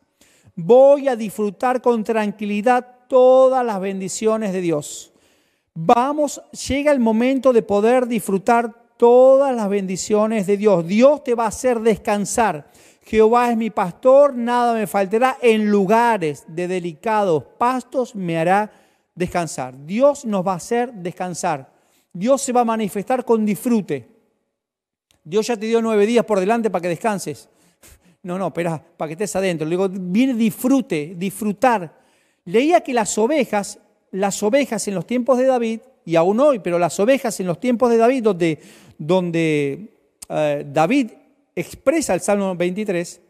Voy 0.56 1.08
a 1.08 1.16
disfrutar 1.16 1.82
con 1.82 2.04
tranquilidad 2.04 2.95
todas 3.08 3.66
las 3.66 3.80
bendiciones 3.80 4.54
de 4.54 4.62
Dios. 4.62 5.12
Vamos, 5.74 6.42
llega 6.68 6.92
el 6.92 7.00
momento 7.00 7.52
de 7.52 7.62
poder 7.62 8.08
disfrutar 8.08 8.74
todas 8.98 9.54
las 9.56 9.68
bendiciones 9.70 10.48
de 10.48 10.58
Dios. 10.58 10.88
Dios 10.88 11.24
te 11.24 11.36
va 11.36 11.46
a 11.46 11.50
hacer 11.50 11.82
descansar. 11.82 12.72
Jehová 13.04 13.52
es 13.52 13.58
mi 13.58 13.70
pastor, 13.70 14.36
nada 14.36 14.74
me 14.74 14.88
faltará. 14.88 15.38
En 15.42 15.70
lugares 15.70 16.46
de 16.48 16.68
delicados 16.68 17.44
pastos 17.58 18.16
me 18.16 18.38
hará 18.38 18.72
descansar. 19.14 19.76
Dios 19.86 20.26
nos 20.26 20.46
va 20.46 20.54
a 20.54 20.58
hacer 20.58 20.94
descansar. 20.94 21.70
Dios 22.12 22.42
se 22.42 22.54
va 22.54 22.62
a 22.62 22.66
manifestar 22.66 23.26
con 23.26 23.46
disfrute. 23.46 24.08
Dios 25.24 25.48
ya 25.48 25.58
te 25.58 25.66
dio 25.66 25.82
nueve 25.82 26.06
días 26.06 26.24
por 26.24 26.40
delante 26.40 26.70
para 26.70 26.82
que 26.82 26.90
descanses. 26.90 27.50
No, 28.24 28.40
no, 28.40 28.48
espera, 28.48 28.84
para 28.98 29.10
que 29.10 29.14
estés 29.14 29.36
adentro. 29.36 29.68
Le 29.68 29.78
digo, 29.78 29.88
viene 29.88 30.34
disfrute, 30.34 31.14
disfrutar 31.16 32.05
leía 32.46 32.82
que 32.82 32.94
las 32.94 33.18
ovejas, 33.18 33.80
las 34.12 34.42
ovejas 34.42 34.88
en 34.88 34.96
los 34.96 35.06
tiempos 35.06 35.38
de 35.38 35.46
David, 35.46 35.82
y 36.06 36.16
aún 36.16 36.40
hoy, 36.40 36.60
pero 36.60 36.80
las 36.80 37.00
ovejas 37.00 37.40
en 37.40 37.48
los 37.48 37.60
tiempos 37.60 37.90
de 37.90 37.98
David, 37.98 38.24
donde, 38.98 39.90
eh, 40.30 40.66
David 40.72 41.12
expresa 41.56 42.14
el 42.14 42.22
Salmo 42.22 42.56
23, 42.56 43.22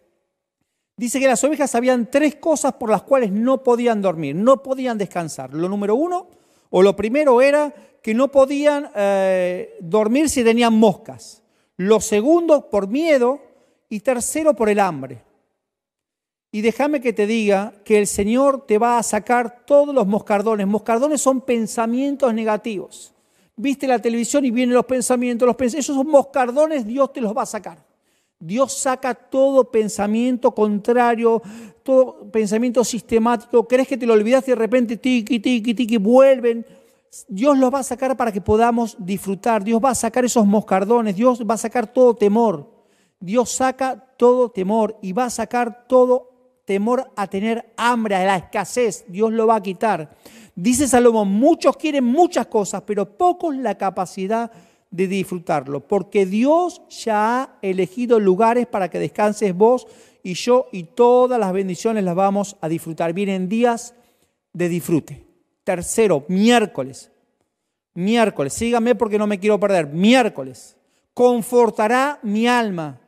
Dice 0.98 1.19
que 1.19 1.27
las 1.27 1.43
ovejas 1.43 1.75
habían 1.75 2.10
tres 2.10 2.36
cosas 2.36 2.74
por 2.74 2.89
las 2.89 3.03
cuales 3.03 3.29
no 3.29 3.63
podían 3.63 4.01
dormir, 4.01 4.34
no 4.36 4.63
podían 4.63 4.98
descansar. 4.98 5.53
Lo 5.53 5.67
número 5.67 5.95
uno, 5.95 6.27
o 6.69 6.81
lo 6.81 6.95
primero 6.95 7.41
era 7.41 7.74
que 8.01 8.13
no 8.13 8.31
podían 8.31 8.89
eh, 8.95 9.75
dormir 9.81 10.29
si 10.29 10.43
tenían 10.43 10.74
moscas. 10.74 11.43
Lo 11.75 12.00
segundo, 12.00 12.69
por 12.69 12.88
miedo. 12.88 13.41
Y 13.89 14.00
tercero, 14.00 14.55
por 14.55 14.69
el 14.69 14.79
hambre. 14.79 15.22
Y 16.55 16.62
déjame 16.62 17.01
que 17.01 17.12
te 17.12 17.27
diga 17.27 17.74
que 17.83 18.00
el 18.00 18.07
Señor 18.07 18.65
te 18.65 18.77
va 18.77 18.97
a 18.97 19.03
sacar 19.03 19.65
todos 19.65 19.93
los 19.93 20.07
moscardones. 20.07 20.65
Moscardones 20.65 21.19
son 21.19 21.41
pensamientos 21.41 22.33
negativos. 22.33 23.13
Viste 23.57 23.85
la 23.85 24.00
televisión 24.00 24.45
y 24.45 24.51
vienen 24.51 24.74
los 24.74 24.85
pensamientos, 24.85 25.45
los 25.45 25.57
pensamientos. 25.57 25.85
Esos 25.85 25.97
son 25.97 26.07
moscardones, 26.07 26.88
Dios 26.88 27.12
te 27.12 27.19
los 27.19 27.35
va 27.35 27.41
a 27.41 27.45
sacar. 27.45 27.85
Dios 28.39 28.71
saca 28.71 29.13
todo 29.13 29.69
pensamiento 29.69 30.55
contrario, 30.55 31.41
todo 31.83 32.31
pensamiento 32.31 32.85
sistemático. 32.85 33.67
¿Crees 33.67 33.89
que 33.89 33.97
te 33.97 34.05
lo 34.05 34.13
olvidaste 34.13 34.51
y 34.51 34.53
de 34.53 34.59
repente 34.59 34.95
tiki, 34.95 35.41
tiki, 35.41 35.74
tiki, 35.74 35.97
vuelven? 35.97 36.65
Dios 37.27 37.57
los 37.57 37.74
va 37.74 37.79
a 37.79 37.83
sacar 37.83 38.15
para 38.15 38.31
que 38.31 38.39
podamos 38.39 38.95
disfrutar. 38.97 39.62
Dios 39.62 39.81
va 39.83 39.89
a 39.89 39.95
sacar 39.95 40.24
esos 40.24 40.45
moscardones. 40.45 41.17
Dios 41.17 41.45
va 41.45 41.55
a 41.55 41.57
sacar 41.57 41.91
todo 41.91 42.15
temor. 42.15 42.71
Dios 43.19 43.51
saca 43.51 44.15
todo 44.15 44.51
temor 44.51 44.97
y 45.01 45.12
va 45.12 45.25
a 45.25 45.29
sacar 45.29 45.85
todo 45.89 46.35
temor 46.65 47.12
a 47.15 47.27
tener 47.27 47.74
hambre, 47.77 48.15
a 48.15 48.25
la 48.25 48.38
escasez. 48.38 49.05
Dios 49.07 49.31
lo 49.31 49.48
va 49.48 49.55
a 49.55 49.63
quitar. 49.63 50.15
Dice 50.55 50.88
Salomón, 50.88 51.29
muchos 51.29 51.77
quieren 51.77 52.03
muchas 52.03 52.48
cosas, 52.48 52.81
pero 52.86 53.17
pocos 53.17 53.55
la 53.55 53.77
capacidad 53.77 54.51
de 54.89 55.07
disfrutarlo, 55.07 55.81
porque 55.81 56.25
Dios 56.25 56.81
ya 56.89 57.41
ha 57.41 57.50
elegido 57.62 58.19
lugares 58.19 58.65
para 58.65 58.89
que 58.89 59.00
descanses 59.00 59.53
vos 59.53 59.88
y 60.24 60.34
yo 60.36 60.67
y 60.72 60.84
todas 60.84 61.39
las 61.39 61.51
bendiciones 61.51 62.03
las 62.03 62.15
vamos 62.15 62.55
a 62.62 62.69
disfrutar. 62.69 63.12
Vienen 63.13 63.50
días 63.50 63.93
de 64.53 64.69
disfrute. 64.69 65.25
Tercero, 65.65 66.24
miércoles. 66.29 67.12
Miércoles, 67.93 68.53
síganme 68.53 68.95
porque 68.95 69.17
no 69.17 69.27
me 69.27 69.39
quiero 69.39 69.60
perder. 69.60 69.88
Miércoles, 69.88 70.77
confortará 71.13 72.19
mi 72.24 72.48
alma. 72.48 73.00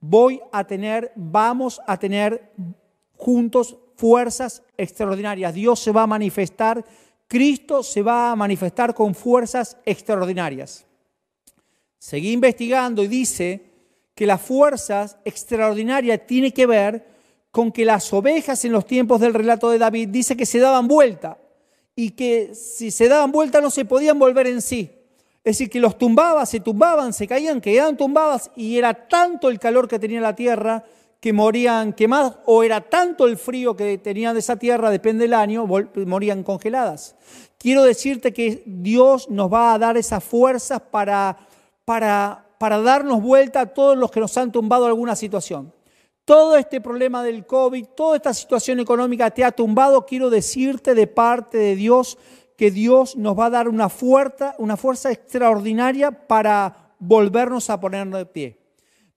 Voy 0.00 0.40
a 0.52 0.64
tener, 0.64 1.12
vamos 1.14 1.80
a 1.86 1.96
tener 1.96 2.50
juntos 3.16 3.76
fuerzas 3.96 4.62
extraordinarias. 4.76 5.54
Dios 5.54 5.80
se 5.80 5.92
va 5.92 6.02
a 6.02 6.06
manifestar, 6.06 6.84
Cristo 7.26 7.82
se 7.82 8.02
va 8.02 8.30
a 8.32 8.36
manifestar 8.36 8.94
con 8.94 9.14
fuerzas 9.14 9.76
extraordinarias. 9.84 10.86
Seguí 11.98 12.32
investigando 12.32 13.02
y 13.02 13.08
dice 13.08 13.72
que 14.14 14.26
las 14.26 14.40
fuerzas 14.40 15.18
extraordinarias 15.24 16.26
tiene 16.26 16.52
que 16.52 16.66
ver 16.66 17.06
con 17.50 17.72
que 17.72 17.84
las 17.84 18.12
ovejas 18.12 18.64
en 18.64 18.72
los 18.72 18.86
tiempos 18.86 19.20
del 19.20 19.34
relato 19.34 19.70
de 19.70 19.78
David 19.78 20.08
dice 20.10 20.36
que 20.36 20.46
se 20.46 20.58
daban 20.58 20.88
vuelta 20.88 21.38
y 21.94 22.10
que 22.10 22.54
si 22.54 22.90
se 22.90 23.08
daban 23.08 23.32
vuelta 23.32 23.60
no 23.60 23.70
se 23.70 23.86
podían 23.86 24.18
volver 24.18 24.46
en 24.46 24.60
sí. 24.60 24.90
Es 25.42 25.58
decir, 25.58 25.70
que 25.70 25.80
los 25.80 25.96
tumbaba, 25.96 26.44
se 26.44 26.60
tumbaban, 26.60 27.12
se 27.12 27.26
caían, 27.26 27.60
quedaban 27.60 27.96
tumbadas 27.96 28.50
y 28.56 28.76
era 28.76 28.92
tanto 29.08 29.48
el 29.48 29.58
calor 29.58 29.88
que 29.88 29.98
tenía 29.98 30.20
la 30.20 30.34
tierra 30.34 30.84
que 31.20 31.32
morían 31.32 31.92
quemadas 31.92 32.36
o 32.46 32.62
era 32.62 32.80
tanto 32.80 33.26
el 33.26 33.36
frío 33.36 33.76
que 33.76 33.98
tenían 33.98 34.34
de 34.34 34.40
esa 34.40 34.56
tierra, 34.56 34.90
depende 34.90 35.24
del 35.24 35.34
año, 35.34 35.66
morían 35.66 36.42
congeladas. 36.42 37.16
Quiero 37.58 37.84
decirte 37.84 38.32
que 38.32 38.62
Dios 38.66 39.28
nos 39.30 39.52
va 39.52 39.74
a 39.74 39.78
dar 39.78 39.96
esas 39.96 40.22
fuerzas 40.22 40.80
para 40.80 41.36
para, 41.86 42.44
para 42.58 42.80
darnos 42.82 43.22
vuelta 43.22 43.60
a 43.62 43.66
todos 43.66 43.96
los 43.96 44.10
que 44.10 44.20
nos 44.20 44.36
han 44.36 44.52
tumbado 44.52 44.84
alguna 44.84 45.16
situación. 45.16 45.72
Todo 46.26 46.56
este 46.56 46.80
problema 46.80 47.22
del 47.22 47.46
COVID, 47.46 47.86
toda 47.96 48.16
esta 48.16 48.34
situación 48.34 48.80
económica 48.80 49.30
te 49.30 49.44
ha 49.44 49.52
tumbado, 49.52 50.04
quiero 50.04 50.28
decirte 50.28 50.94
de 50.94 51.06
parte 51.06 51.56
de 51.56 51.76
Dios 51.76 52.18
que 52.58 52.72
Dios 52.72 53.16
nos 53.16 53.38
va 53.38 53.46
a 53.46 53.50
dar 53.50 53.68
una 53.68 53.88
fuerza, 53.88 54.56
una 54.58 54.76
fuerza 54.76 55.12
extraordinaria 55.12 56.10
para 56.10 56.94
volvernos 56.98 57.70
a 57.70 57.78
ponernos 57.80 58.18
de 58.18 58.26
pie. 58.26 58.58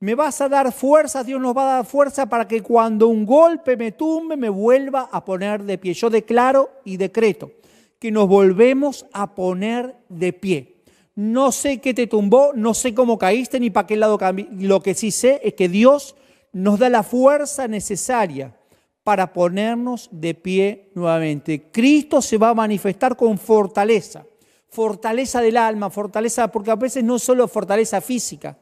Me 0.02 0.16
vas 0.16 0.40
a 0.40 0.48
dar 0.48 0.72
fuerza, 0.72 1.26
Dios 1.26 1.42
nos 1.42 1.56
va 1.56 1.64
a 1.64 1.76
dar 1.76 1.86
fuerza 1.86 2.28
para 2.28 2.48
que 2.48 2.62
cuando 2.62 3.10
un 3.10 3.26
golpe 3.26 3.76
me 3.76 3.92
tumbe, 3.92 4.38
me 4.38 4.48
vuelva 4.48 5.10
a 5.12 5.26
poner 5.26 5.64
de 5.64 5.78
pie. 5.78 5.94
Yo 5.94 6.10
declaro 6.10 6.70
y 6.86 6.96
decreto 6.96 7.52
que 8.00 8.10
nos 8.10 8.30
volvemos 8.30 9.06
a 9.12 9.36
poner 9.36 9.98
de 10.08 10.32
pie. 10.32 10.78
No 11.16 11.52
sé 11.52 11.82
qué 11.82 11.94
te 11.94 12.08
tumbó, 12.08 12.54
no 12.56 12.74
sé 12.74 12.94
cómo 12.94 13.18
caíste 13.18 13.60
ni 13.60 13.72
para 13.72 13.88
qué 13.88 13.98
lado 13.98 14.18
cambiaste. 14.18 14.56
Lo 14.66 14.82
que 14.82 14.94
sí 14.94 15.12
sé 15.12 15.42
es 15.44 15.56
que 15.56 15.68
Dios 15.68 16.16
nos 16.54 16.80
da 16.80 16.88
la 16.88 17.04
fuerza 17.04 17.68
necesaria 17.68 18.56
para 19.04 19.34
ponernos 19.34 20.08
de 20.14 20.34
pie 20.34 20.92
nuevamente. 20.96 21.72
Cristo 21.72 22.22
se 22.22 22.38
va 22.38 22.50
a 22.50 22.54
manifestar 22.54 23.18
con 23.18 23.38
fortaleza, 23.38 24.26
fortaleza 24.70 25.42
del 25.42 25.58
alma, 25.58 25.90
fortaleza, 25.90 26.48
porque 26.48 26.72
a 26.72 26.76
veces 26.76 27.04
no 27.04 27.20
solo 27.20 27.50
fortaleza 27.50 28.00
física, 28.00 28.58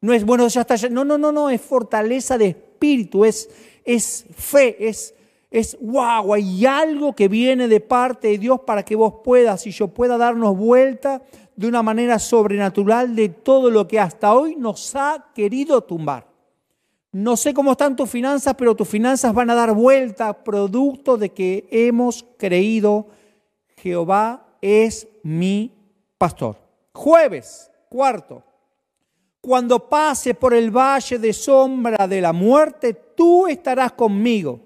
no 0.00 0.12
es 0.12 0.24
bueno, 0.24 0.46
ya 0.48 0.62
está, 0.62 0.76
no, 0.88 1.04
no, 1.04 1.18
no, 1.18 1.32
no, 1.32 1.50
es 1.50 1.60
fortaleza 1.60 2.38
de 2.38 2.48
espíritu, 2.48 3.24
es, 3.24 3.50
es 3.84 4.26
fe, 4.36 4.88
es, 4.88 5.14
es 5.50 5.76
wow, 5.80 6.34
hay 6.34 6.66
algo 6.66 7.14
que 7.14 7.28
viene 7.28 7.68
de 7.68 7.80
parte 7.80 8.28
de 8.28 8.38
Dios 8.38 8.60
para 8.60 8.84
que 8.84 8.94
vos 8.94 9.14
puedas 9.24 9.66
y 9.66 9.70
yo 9.70 9.88
pueda 9.88 10.16
darnos 10.18 10.56
vuelta 10.56 11.22
de 11.56 11.66
una 11.66 11.82
manera 11.82 12.18
sobrenatural 12.18 13.16
de 13.16 13.30
todo 13.30 13.70
lo 13.70 13.88
que 13.88 13.98
hasta 13.98 14.32
hoy 14.34 14.54
nos 14.56 14.94
ha 14.94 15.26
querido 15.34 15.80
tumbar. 15.80 16.28
No 17.10 17.36
sé 17.36 17.54
cómo 17.54 17.72
están 17.72 17.96
tus 17.96 18.08
finanzas, 18.08 18.54
pero 18.56 18.76
tus 18.76 18.86
finanzas 18.86 19.32
van 19.34 19.50
a 19.50 19.54
dar 19.54 19.72
vuelta 19.72 20.44
producto 20.44 21.16
de 21.16 21.30
que 21.30 21.66
hemos 21.70 22.24
creído 22.36 23.08
Jehová 23.78 24.46
es 24.60 25.08
mi 25.22 25.72
pastor. 26.18 26.56
Jueves, 26.92 27.70
cuarto. 27.88 28.44
Cuando 29.48 29.88
pase 29.88 30.34
por 30.34 30.52
el 30.52 30.70
valle 30.70 31.18
de 31.18 31.32
sombra 31.32 32.06
de 32.06 32.20
la 32.20 32.34
muerte, 32.34 32.92
tú 32.92 33.46
estarás 33.46 33.92
conmigo. 33.92 34.60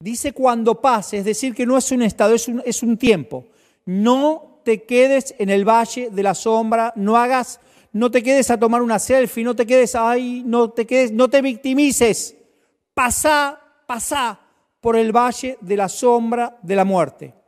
Dice 0.00 0.32
cuando 0.32 0.80
pase, 0.80 1.18
es 1.18 1.26
decir, 1.26 1.54
que 1.54 1.66
no 1.66 1.76
es 1.76 1.92
un 1.92 2.00
estado, 2.00 2.34
es 2.34 2.82
un, 2.82 2.96
tiempo. 2.96 3.48
No 3.84 4.62
te 4.64 4.84
quedes 4.84 5.34
en 5.38 5.50
el 5.50 5.68
valle 5.68 6.08
de 6.08 6.22
la 6.22 6.34
sombra, 6.34 6.94
no 6.96 7.18
hagas, 7.18 7.60
no 7.92 8.10
te 8.10 8.22
quedes 8.22 8.50
a 8.50 8.58
tomar 8.58 8.80
una 8.80 8.98
selfie, 8.98 9.44
no 9.44 9.54
te 9.54 9.66
quedes 9.66 9.94
ahí, 9.94 10.42
no 10.46 10.70
te 10.70 10.86
quedes, 10.86 11.12
no 11.12 11.28
te 11.28 11.42
victimices. 11.42 12.34
Pasá, 12.94 13.60
pasá 13.86 14.40
por 14.80 14.96
el 14.96 15.14
valle 15.14 15.58
de 15.60 15.76
la 15.76 15.90
sombra 15.90 16.56
de 16.62 16.76
la 16.76 16.86
muerte. 16.86 17.41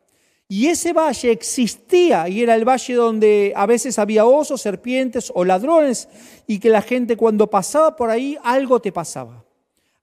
Y 0.49 0.67
ese 0.67 0.93
valle 0.93 1.31
existía 1.31 2.29
y 2.29 2.43
era 2.43 2.55
el 2.55 2.69
valle 2.69 2.95
donde 2.95 3.53
a 3.57 3.67
veces 3.67 3.99
había 3.99 4.27
osos, 4.27 4.61
serpientes 4.61 5.33
o 5.35 5.45
ladrones 5.45 6.09
y 6.47 6.59
que 6.59 6.69
la 6.69 6.83
gente 6.83 7.17
cuando 7.17 7.49
pasaba 7.49 7.97
por 7.97 8.11
ahí 8.11 8.37
algo 8.43 8.81
te 8.81 8.93
pasaba 8.93 9.45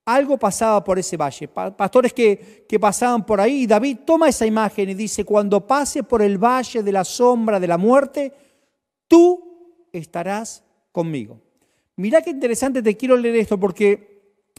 algo 0.05 0.37
pasaba 0.37 0.83
por 0.83 0.99
ese 0.99 1.17
valle. 1.17 1.47
Pastores 1.47 2.13
que, 2.13 2.65
que 2.67 2.79
pasaban 2.79 3.25
por 3.25 3.39
ahí. 3.39 3.63
Y 3.63 3.67
David 3.67 3.99
toma 4.05 4.29
esa 4.29 4.45
imagen 4.45 4.89
y 4.89 4.93
dice, 4.93 5.23
cuando 5.23 5.65
pase 5.65 6.03
por 6.03 6.21
el 6.21 6.37
valle 6.37 6.83
de 6.83 6.91
la 6.91 7.03
sombra 7.03 7.59
de 7.59 7.67
la 7.67 7.77
muerte, 7.77 8.33
tú 9.07 9.87
estarás 9.91 10.63
conmigo. 10.91 11.39
Mirá 11.95 12.21
qué 12.21 12.31
interesante, 12.31 12.81
te 12.81 12.97
quiero 12.97 13.15
leer 13.15 13.35
esto 13.35 13.59
porque 13.59 14.10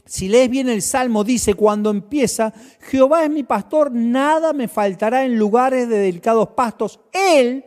si 0.05 0.27
lees 0.27 0.49
bien 0.49 0.69
el 0.69 0.81
Salmo, 0.81 1.23
dice, 1.23 1.53
cuando 1.53 1.89
empieza, 1.89 2.53
Jehová 2.81 3.23
es 3.23 3.29
mi 3.29 3.43
pastor, 3.43 3.91
nada 3.91 4.53
me 4.53 4.67
faltará 4.67 5.25
en 5.25 5.37
lugares 5.37 5.87
de 5.87 5.97
delicados 5.97 6.49
pastos. 6.49 6.99
Él 7.11 7.63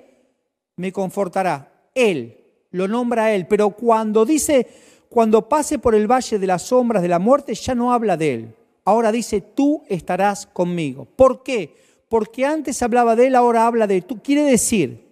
me 0.76 0.92
confortará. 0.92 1.72
Él, 1.94 2.36
lo 2.70 2.88
nombra 2.88 3.34
Él. 3.34 3.46
Pero 3.46 3.70
cuando 3.70 4.24
dice 4.26 4.66
cuando 5.08 5.48
pase 5.48 5.78
por 5.78 5.94
el 5.94 6.10
valle 6.10 6.38
de 6.38 6.46
las 6.46 6.62
sombras 6.62 7.02
de 7.02 7.08
la 7.08 7.18
muerte, 7.18 7.54
ya 7.54 7.74
no 7.74 7.92
habla 7.92 8.16
de 8.16 8.34
él. 8.34 8.54
Ahora 8.84 9.10
dice, 9.10 9.40
tú 9.40 9.82
estarás 9.88 10.46
conmigo. 10.46 11.06
¿Por 11.16 11.42
qué? 11.42 11.74
Porque 12.08 12.44
antes 12.44 12.82
hablaba 12.82 13.16
de 13.16 13.28
él, 13.28 13.34
ahora 13.34 13.66
habla 13.66 13.86
de 13.86 14.02
tú. 14.02 14.20
Quiere 14.20 14.42
decir 14.42 15.06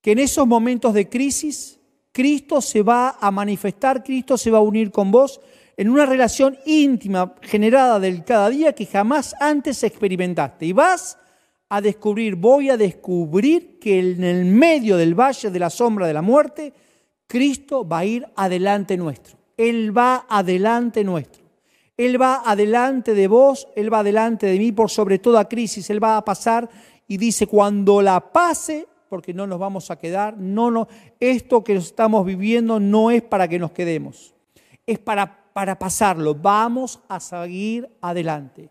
que 0.00 0.12
en 0.12 0.18
esos 0.18 0.46
momentos 0.46 0.94
de 0.94 1.08
crisis, 1.08 1.78
Cristo 2.12 2.60
se 2.60 2.82
va 2.82 3.16
a 3.20 3.30
manifestar, 3.30 4.04
Cristo 4.04 4.38
se 4.38 4.50
va 4.50 4.58
a 4.58 4.62
unir 4.62 4.90
con 4.90 5.10
vos 5.10 5.40
en 5.76 5.88
una 5.88 6.06
relación 6.06 6.56
íntima 6.66 7.34
generada 7.42 7.98
del 7.98 8.24
cada 8.24 8.48
día 8.50 8.72
que 8.72 8.86
jamás 8.86 9.34
antes 9.40 9.82
experimentaste. 9.82 10.66
Y 10.66 10.72
vas 10.72 11.18
a 11.68 11.80
descubrir, 11.80 12.36
voy 12.36 12.70
a 12.70 12.76
descubrir 12.76 13.78
que 13.78 13.98
en 13.98 14.24
el 14.24 14.44
medio 14.44 14.96
del 14.96 15.18
valle 15.18 15.50
de 15.50 15.58
la 15.58 15.70
sombra 15.70 16.06
de 16.06 16.14
la 16.14 16.22
muerte, 16.22 16.72
Cristo 17.26 17.86
va 17.86 17.98
a 17.98 18.04
ir 18.04 18.26
adelante 18.36 18.96
nuestro. 18.96 19.36
Él 19.56 19.96
va 19.96 20.26
adelante 20.28 21.04
nuestro. 21.04 21.42
Él 21.96 22.20
va 22.20 22.42
adelante 22.44 23.14
de 23.14 23.28
vos, 23.28 23.68
Él 23.76 23.92
va 23.92 24.00
adelante 24.00 24.46
de 24.46 24.58
mí 24.58 24.72
por 24.72 24.90
sobre 24.90 25.18
toda 25.18 25.48
crisis. 25.48 25.90
Él 25.90 26.02
va 26.02 26.16
a 26.16 26.24
pasar 26.24 26.68
y 27.06 27.16
dice, 27.16 27.46
cuando 27.46 28.02
la 28.02 28.32
pase, 28.32 28.88
porque 29.08 29.32
no 29.32 29.46
nos 29.46 29.58
vamos 29.58 29.90
a 29.90 29.98
quedar, 29.98 30.36
no, 30.36 30.70
no, 30.70 30.88
esto 31.20 31.62
que 31.62 31.74
estamos 31.76 32.26
viviendo 32.26 32.80
no 32.80 33.10
es 33.10 33.22
para 33.22 33.46
que 33.46 33.58
nos 33.58 33.70
quedemos, 33.70 34.34
es 34.86 34.98
para 34.98 35.43
para 35.54 35.78
pasarlo. 35.78 36.34
Vamos 36.34 37.00
a 37.08 37.18
seguir 37.20 37.88
adelante. 38.02 38.68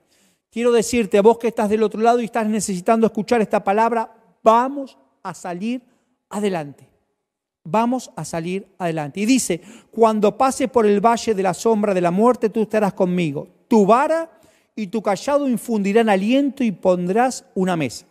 Quiero 0.52 0.72
decirte, 0.72 1.20
vos 1.22 1.40
que 1.40 1.48
estás 1.48 1.70
del 1.70 1.82
otro 1.82 2.00
lado 2.00 2.22
y 2.22 2.26
estás 2.26 2.46
necesitando 2.46 3.08
escuchar 3.08 3.42
esta 3.42 3.64
palabra, 3.64 4.14
vamos 4.44 5.00
a 5.24 5.34
salir 5.34 5.82
adelante. 6.30 6.88
Vamos 7.64 8.12
a 8.16 8.26
salir 8.26 8.68
adelante. 8.78 9.22
Y 9.22 9.26
dice, 9.26 9.62
cuando 9.90 10.38
pase 10.38 10.68
por 10.68 10.86
el 10.86 11.00
valle 11.00 11.34
de 11.34 11.42
la 11.42 11.54
sombra 11.54 11.94
de 11.94 12.02
la 12.02 12.12
muerte, 12.12 12.50
tú 12.50 12.64
estarás 12.64 12.94
conmigo. 12.94 13.48
Tu 13.70 13.86
vara 13.86 14.30
y 14.76 14.88
tu 14.88 15.02
callado 15.02 15.48
infundirán 15.48 16.10
aliento 16.10 16.64
y 16.64 16.74
pondrás 16.74 17.46
una 17.56 17.78
mesa. 17.78 18.06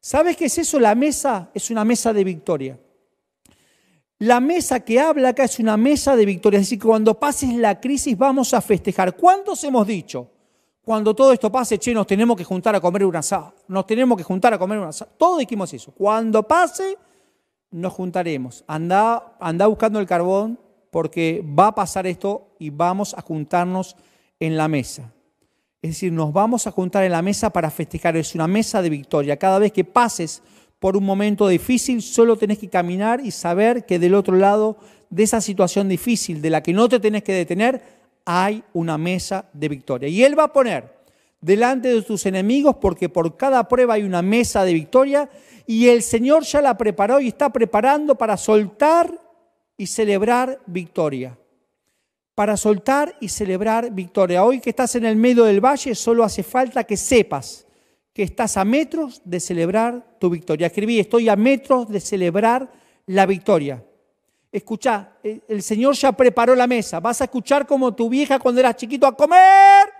¿Sabes 0.00 0.36
qué 0.36 0.46
es 0.46 0.56
eso? 0.56 0.80
La 0.80 0.94
mesa 0.94 1.50
es 1.52 1.70
una 1.70 1.84
mesa 1.84 2.14
de 2.14 2.24
victoria. 2.24 2.78
La 4.18 4.40
mesa 4.40 4.80
que 4.80 4.98
habla 4.98 5.30
acá 5.30 5.44
es 5.44 5.58
una 5.58 5.76
mesa 5.76 6.16
de 6.16 6.24
victoria. 6.24 6.58
Es 6.58 6.66
decir, 6.66 6.78
que 6.78 6.86
cuando 6.86 7.18
pases 7.18 7.54
la 7.54 7.80
crisis 7.80 8.16
vamos 8.16 8.54
a 8.54 8.60
festejar. 8.60 9.16
¿Cuántos 9.16 9.62
hemos 9.64 9.86
dicho? 9.86 10.30
cuando 10.86 11.16
todo 11.16 11.32
esto 11.32 11.50
pase, 11.50 11.80
che, 11.80 11.92
nos 11.92 12.06
tenemos 12.06 12.36
que 12.36 12.44
juntar 12.44 12.76
a 12.76 12.80
comer 12.80 13.04
un 13.04 13.16
asado, 13.16 13.52
nos 13.66 13.86
tenemos 13.86 14.16
que 14.16 14.22
juntar 14.22 14.54
a 14.54 14.58
comer 14.58 14.78
un 14.78 14.86
asado. 14.86 15.10
Todos 15.18 15.40
dijimos 15.40 15.74
eso. 15.74 15.90
Cuando 15.90 16.44
pase, 16.44 16.96
nos 17.72 17.92
juntaremos. 17.92 18.62
Anda, 18.68 19.36
anda 19.40 19.66
buscando 19.66 19.98
el 19.98 20.06
carbón 20.06 20.60
porque 20.92 21.44
va 21.44 21.66
a 21.66 21.74
pasar 21.74 22.06
esto 22.06 22.54
y 22.60 22.70
vamos 22.70 23.14
a 23.14 23.20
juntarnos 23.20 23.96
en 24.38 24.56
la 24.56 24.68
mesa. 24.68 25.12
Es 25.82 25.90
decir, 25.90 26.12
nos 26.12 26.32
vamos 26.32 26.68
a 26.68 26.70
juntar 26.70 27.02
en 27.02 27.10
la 27.10 27.20
mesa 27.20 27.50
para 27.50 27.68
festejar. 27.72 28.16
Es 28.16 28.36
una 28.36 28.46
mesa 28.46 28.80
de 28.80 28.90
victoria. 28.90 29.36
Cada 29.38 29.58
vez 29.58 29.72
que 29.72 29.84
pases 29.84 30.40
por 30.86 30.96
un 30.96 31.04
momento 31.04 31.48
difícil, 31.48 32.00
solo 32.00 32.36
tenés 32.36 32.58
que 32.58 32.68
caminar 32.68 33.20
y 33.20 33.32
saber 33.32 33.86
que 33.86 33.98
del 33.98 34.14
otro 34.14 34.36
lado 34.36 34.76
de 35.10 35.24
esa 35.24 35.40
situación 35.40 35.88
difícil, 35.88 36.40
de 36.40 36.48
la 36.48 36.62
que 36.62 36.72
no 36.72 36.88
te 36.88 37.00
tenés 37.00 37.24
que 37.24 37.32
detener, 37.32 37.82
hay 38.24 38.62
una 38.72 38.96
mesa 38.96 39.50
de 39.52 39.68
victoria. 39.68 40.08
Y 40.08 40.22
Él 40.22 40.38
va 40.38 40.44
a 40.44 40.52
poner 40.52 40.94
delante 41.40 41.92
de 41.92 42.02
tus 42.02 42.24
enemigos, 42.24 42.76
porque 42.76 43.08
por 43.08 43.36
cada 43.36 43.66
prueba 43.66 43.94
hay 43.94 44.04
una 44.04 44.22
mesa 44.22 44.64
de 44.64 44.74
victoria, 44.74 45.28
y 45.66 45.88
el 45.88 46.04
Señor 46.04 46.44
ya 46.44 46.62
la 46.62 46.78
preparó 46.78 47.18
y 47.18 47.26
está 47.26 47.52
preparando 47.52 48.14
para 48.14 48.36
soltar 48.36 49.12
y 49.76 49.88
celebrar 49.88 50.60
victoria. 50.66 51.36
Para 52.36 52.56
soltar 52.56 53.16
y 53.20 53.28
celebrar 53.28 53.90
victoria. 53.90 54.44
Hoy 54.44 54.60
que 54.60 54.70
estás 54.70 54.94
en 54.94 55.04
el 55.04 55.16
medio 55.16 55.42
del 55.42 55.60
valle, 55.60 55.96
solo 55.96 56.22
hace 56.22 56.44
falta 56.44 56.84
que 56.84 56.96
sepas 56.96 57.65
que 58.16 58.22
estás 58.22 58.56
a 58.56 58.64
metros 58.64 59.20
de 59.26 59.38
celebrar 59.40 60.16
tu 60.18 60.30
victoria. 60.30 60.68
Escribí, 60.68 60.98
estoy 60.98 61.28
a 61.28 61.36
metros 61.36 61.86
de 61.86 62.00
celebrar 62.00 62.66
la 63.04 63.26
victoria. 63.26 63.84
Escucha, 64.50 65.18
el 65.22 65.62
Señor 65.62 65.94
ya 65.96 66.12
preparó 66.12 66.54
la 66.54 66.66
mesa. 66.66 66.98
Vas 66.98 67.20
a 67.20 67.24
escuchar 67.24 67.66
como 67.66 67.94
tu 67.94 68.08
vieja 68.08 68.38
cuando 68.38 68.62
eras 68.62 68.76
chiquito 68.76 69.06
a 69.06 69.14
comer, 69.14 69.90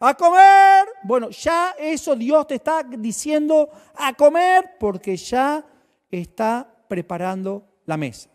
a 0.00 0.14
comer. 0.14 0.86
Bueno, 1.04 1.28
ya 1.28 1.74
eso 1.78 2.16
Dios 2.16 2.46
te 2.46 2.54
está 2.54 2.82
diciendo 2.82 3.68
a 3.94 4.14
comer 4.14 4.76
porque 4.80 5.14
ya 5.14 5.62
está 6.10 6.66
preparando 6.88 7.62
la 7.84 7.98
mesa. 7.98 8.30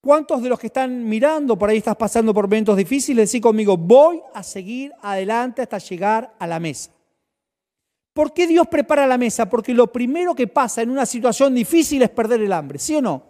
¿Cuántos 0.00 0.42
de 0.42 0.48
los 0.48 0.58
que 0.58 0.66
están 0.66 1.08
mirando, 1.08 1.56
por 1.56 1.70
ahí 1.70 1.76
estás 1.76 1.94
pasando 1.94 2.34
por 2.34 2.46
momentos 2.46 2.76
difíciles, 2.76 3.30
decís 3.30 3.40
conmigo, 3.40 3.76
voy 3.76 4.20
a 4.34 4.42
seguir 4.42 4.92
adelante 5.00 5.62
hasta 5.62 5.78
llegar 5.78 6.34
a 6.40 6.46
la 6.48 6.58
mesa? 6.58 6.93
¿Por 8.14 8.32
qué 8.32 8.46
Dios 8.46 8.66
prepara 8.68 9.06
la 9.06 9.18
mesa? 9.18 9.50
Porque 9.50 9.74
lo 9.74 9.92
primero 9.92 10.34
que 10.34 10.46
pasa 10.46 10.80
en 10.80 10.88
una 10.88 11.04
situación 11.04 11.54
difícil 11.54 12.00
es 12.00 12.10
perder 12.10 12.40
el 12.40 12.52
hambre, 12.52 12.78
¿sí 12.78 12.94
o 12.94 13.02
no? 13.02 13.22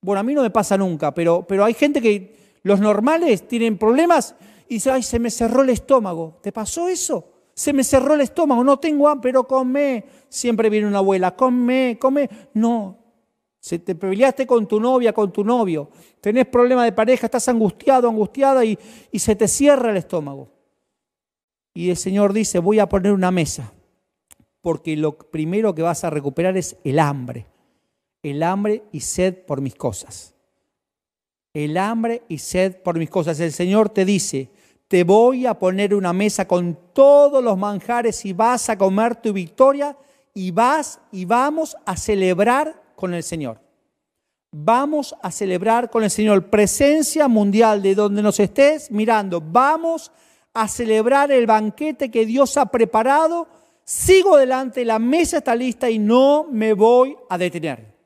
Bueno, 0.00 0.18
a 0.18 0.22
mí 0.22 0.34
no 0.34 0.42
me 0.42 0.50
pasa 0.50 0.76
nunca, 0.76 1.14
pero, 1.14 1.46
pero 1.46 1.64
hay 1.64 1.74
gente 1.74 2.00
que 2.00 2.58
los 2.62 2.80
normales 2.80 3.46
tienen 3.46 3.78
problemas 3.78 4.34
y 4.66 4.74
dice, 4.74 4.90
ay, 4.90 5.02
se 5.02 5.18
me 5.18 5.30
cerró 5.30 5.62
el 5.62 5.70
estómago. 5.70 6.40
¿Te 6.42 6.50
pasó 6.50 6.88
eso? 6.88 7.32
Se 7.54 7.72
me 7.72 7.84
cerró 7.84 8.14
el 8.14 8.22
estómago, 8.22 8.64
no 8.64 8.78
tengo 8.78 9.08
hambre, 9.08 9.28
pero 9.30 9.46
come. 9.46 10.04
Siempre 10.28 10.70
viene 10.70 10.86
una 10.86 10.98
abuela, 10.98 11.36
come, 11.36 11.98
come. 12.00 12.28
No, 12.54 12.98
se 13.60 13.78
te 13.78 13.94
peleaste 13.94 14.46
con 14.46 14.66
tu 14.66 14.80
novia, 14.80 15.12
con 15.12 15.32
tu 15.32 15.44
novio, 15.44 15.90
tenés 16.20 16.46
problema 16.46 16.84
de 16.84 16.92
pareja, 16.92 17.26
estás 17.26 17.48
angustiado, 17.48 18.08
angustiada 18.08 18.64
y, 18.64 18.78
y 19.10 19.18
se 19.18 19.36
te 19.36 19.48
cierra 19.48 19.90
el 19.90 19.98
estómago. 19.98 20.48
Y 21.74 21.90
el 21.90 21.96
Señor 21.96 22.32
dice, 22.32 22.58
voy 22.60 22.78
a 22.78 22.88
poner 22.88 23.12
una 23.12 23.30
mesa, 23.30 23.72
porque 24.68 24.98
lo 24.98 25.16
primero 25.16 25.74
que 25.74 25.80
vas 25.80 26.04
a 26.04 26.10
recuperar 26.10 26.58
es 26.58 26.76
el 26.84 26.98
hambre 26.98 27.46
el 28.22 28.42
hambre 28.42 28.84
y 28.92 29.00
sed 29.00 29.34
por 29.46 29.60
mis 29.60 29.74
cosas. 29.74 30.34
El 31.54 31.76
hambre 31.76 32.22
y 32.28 32.38
sed 32.38 32.76
por 32.82 32.98
mis 32.98 33.10
cosas. 33.10 33.40
El 33.40 33.52
Señor 33.52 33.88
te 33.88 34.04
dice, 34.04 34.50
te 34.86 35.04
voy 35.04 35.46
a 35.46 35.54
poner 35.54 35.94
una 35.94 36.12
mesa 36.12 36.46
con 36.46 36.78
todos 36.92 37.42
los 37.42 37.56
manjares 37.56 38.24
y 38.24 38.32
vas 38.32 38.68
a 38.68 38.78
comer 38.78 39.16
tu 39.16 39.32
victoria 39.32 39.96
y 40.34 40.50
vas 40.50 41.00
y 41.10 41.24
vamos 41.24 41.76
a 41.84 41.96
celebrar 41.96 42.82
con 42.94 43.14
el 43.14 43.22
Señor. 43.22 43.60
Vamos 44.50 45.14
a 45.22 45.30
celebrar 45.30 45.90
con 45.90 46.04
el 46.04 46.10
Señor 46.10 46.48
presencia 46.48 47.28
mundial 47.28 47.82
de 47.82 47.94
donde 47.94 48.22
nos 48.22 48.40
estés 48.40 48.90
mirando. 48.90 49.40
Vamos 49.40 50.10
a 50.54 50.68
celebrar 50.68 51.30
el 51.30 51.46
banquete 51.46 52.10
que 52.10 52.26
Dios 52.26 52.56
ha 52.56 52.66
preparado. 52.66 53.46
Sigo 53.88 54.36
delante, 54.36 54.84
la 54.84 54.98
mesa 54.98 55.38
está 55.38 55.54
lista 55.54 55.88
y 55.88 55.98
no 55.98 56.46
me 56.50 56.74
voy 56.74 57.16
a 57.30 57.38
detener. 57.38 57.96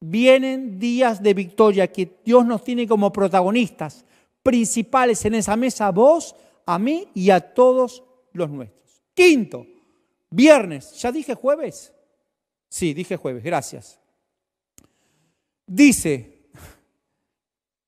Vienen 0.00 0.80
días 0.80 1.22
de 1.22 1.32
victoria 1.32 1.92
que 1.92 2.18
Dios 2.24 2.44
nos 2.44 2.64
tiene 2.64 2.88
como 2.88 3.12
protagonistas 3.12 4.04
principales 4.42 5.24
en 5.26 5.36
esa 5.36 5.54
mesa, 5.54 5.92
vos, 5.92 6.34
a 6.66 6.76
mí 6.80 7.06
y 7.14 7.30
a 7.30 7.38
todos 7.38 8.02
los 8.32 8.50
nuestros. 8.50 9.00
Quinto, 9.14 9.64
viernes. 10.28 10.94
¿Ya 10.94 11.12
dije 11.12 11.36
jueves? 11.36 11.92
Sí, 12.68 12.92
dije 12.92 13.16
jueves, 13.16 13.44
gracias. 13.44 14.00
Dice, 15.64 16.48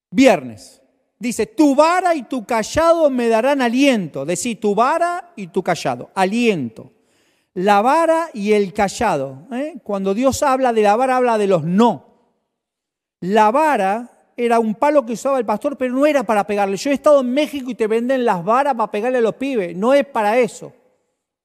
viernes, 0.09 0.81
dice, 1.19 1.47
tu 1.47 1.75
vara 1.75 2.15
y 2.15 2.23
tu 2.23 2.45
callado 2.45 3.09
me 3.09 3.27
darán 3.27 3.61
aliento. 3.61 4.25
Decir, 4.25 4.57
tu 4.57 4.73
vara 4.73 5.33
y 5.35 5.47
tu 5.47 5.61
callado, 5.61 6.11
aliento 6.15 6.93
la 7.53 7.81
vara 7.81 8.29
y 8.33 8.53
el 8.53 8.73
callado. 8.73 9.47
¿eh? 9.51 9.75
Cuando 9.83 10.13
Dios 10.13 10.43
habla 10.43 10.73
de 10.73 10.83
la 10.83 10.95
vara, 10.95 11.17
habla 11.17 11.37
de 11.37 11.47
los 11.47 11.63
no. 11.63 12.05
La 13.19 13.51
vara 13.51 14.09
era 14.37 14.59
un 14.59 14.75
palo 14.75 15.05
que 15.05 15.13
usaba 15.13 15.37
el 15.37 15.45
pastor, 15.45 15.77
pero 15.77 15.93
no 15.93 16.05
era 16.05 16.23
para 16.23 16.45
pegarle. 16.47 16.77
Yo 16.77 16.89
he 16.89 16.93
estado 16.93 17.21
en 17.21 17.33
México 17.33 17.69
y 17.69 17.75
te 17.75 17.87
venden 17.87 18.25
las 18.25 18.43
varas 18.43 18.73
para 18.75 18.91
pegarle 18.91 19.19
a 19.19 19.21
los 19.21 19.35
pibes. 19.35 19.75
No 19.75 19.93
es 19.93 20.05
para 20.05 20.37
eso. 20.37 20.73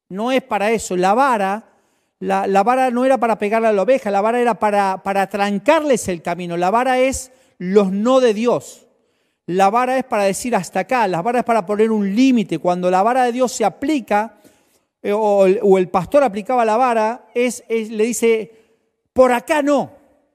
No 0.08 0.30
es 0.30 0.42
para 0.42 0.70
eso. 0.70 0.96
La 0.96 1.12
vara, 1.14 1.64
la, 2.20 2.62
vara 2.62 2.90
no 2.90 3.04
era 3.04 3.18
para 3.18 3.38
pegarle 3.38 3.68
a 3.68 3.72
la 3.72 3.82
oveja, 3.82 4.10
la 4.10 4.20
vara 4.20 4.40
era 4.40 4.54
para, 4.54 5.02
para 5.02 5.28
trancarles 5.28 6.08
el 6.08 6.22
camino. 6.22 6.56
La 6.56 6.70
vara 6.70 6.98
es 6.98 7.32
los 7.58 7.90
no 7.90 8.20
de 8.20 8.32
Dios. 8.32 8.86
La 9.46 9.70
vara 9.70 9.98
es 9.98 10.04
para 10.04 10.24
decir 10.24 10.56
hasta 10.56 10.80
acá, 10.80 11.06
la 11.06 11.22
vara 11.22 11.40
es 11.40 11.44
para 11.44 11.66
poner 11.66 11.90
un 11.90 12.14
límite. 12.14 12.58
Cuando 12.58 12.90
la 12.90 13.02
vara 13.02 13.24
de 13.24 13.32
Dios 13.32 13.52
se 13.52 13.64
aplica, 13.64 14.38
eh, 15.06 15.12
o, 15.12 15.78
el, 15.78 15.88
pastor 15.88 16.24
aplicaba 16.24 16.64
la 16.64 16.76
vara, 16.76 17.28
es, 17.32 17.62
le 17.68 18.04
dice, 18.04 18.50
por 19.12 19.30
acá 19.30 19.62
no, 19.62 19.92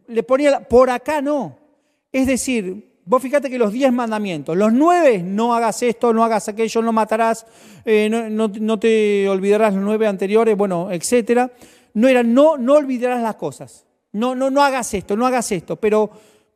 le 0.07 0.23
ponía, 0.23 0.61
por 0.61 0.89
acá 0.89 1.21
no. 1.21 1.57
Es 2.09 2.25
decir, 2.25 2.93
vos 3.03 3.21
fíjate 3.21 3.49
que 3.49 3.57
los 3.57 3.73
diez 3.73 3.91
mandamientos, 3.91 4.55
los 4.55 4.71
nueve, 4.71 5.21
no 5.21 5.53
hagas 5.53 5.83
esto, 5.83 6.13
no 6.13 6.23
hagas 6.23 6.47
aquello, 6.47 6.81
no 6.81 6.93
matarás, 6.93 7.45
eh, 7.83 8.07
no, 8.09 8.79
te 8.79 9.27
olvidarás 9.27 9.73
los 9.73 9.83
nueve 9.83 10.07
anteriores, 10.07 10.55
bueno, 10.55 10.89
etcétera. 10.89 11.51
No 11.93 12.07
eran, 12.07 12.33
no, 12.33 12.55
no 12.55 12.75
olvidarás 12.75 13.21
las 13.21 13.35
cosas. 13.35 13.85
No, 14.13 14.35
no, 14.35 14.49
no 14.49 14.63
hagas 14.63 14.93
esto, 14.93 15.17
no 15.17 15.25
hagas 15.25 15.51
esto. 15.51 15.75
Pero, 15.75 16.11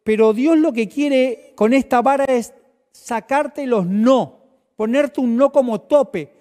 pero 0.05 0.31
Dios 0.31 0.57
lo 0.57 0.71
que 0.71 0.87
quiere 0.87 1.51
con 1.55 1.73
esta 1.73 2.01
vara 2.01 2.23
es 2.23 2.53
sacarte 2.93 3.67
los 3.67 3.85
no, 3.85 4.39
ponerte 4.77 5.19
un 5.19 5.35
no 5.35 5.51
como 5.51 5.81
tope 5.81 6.34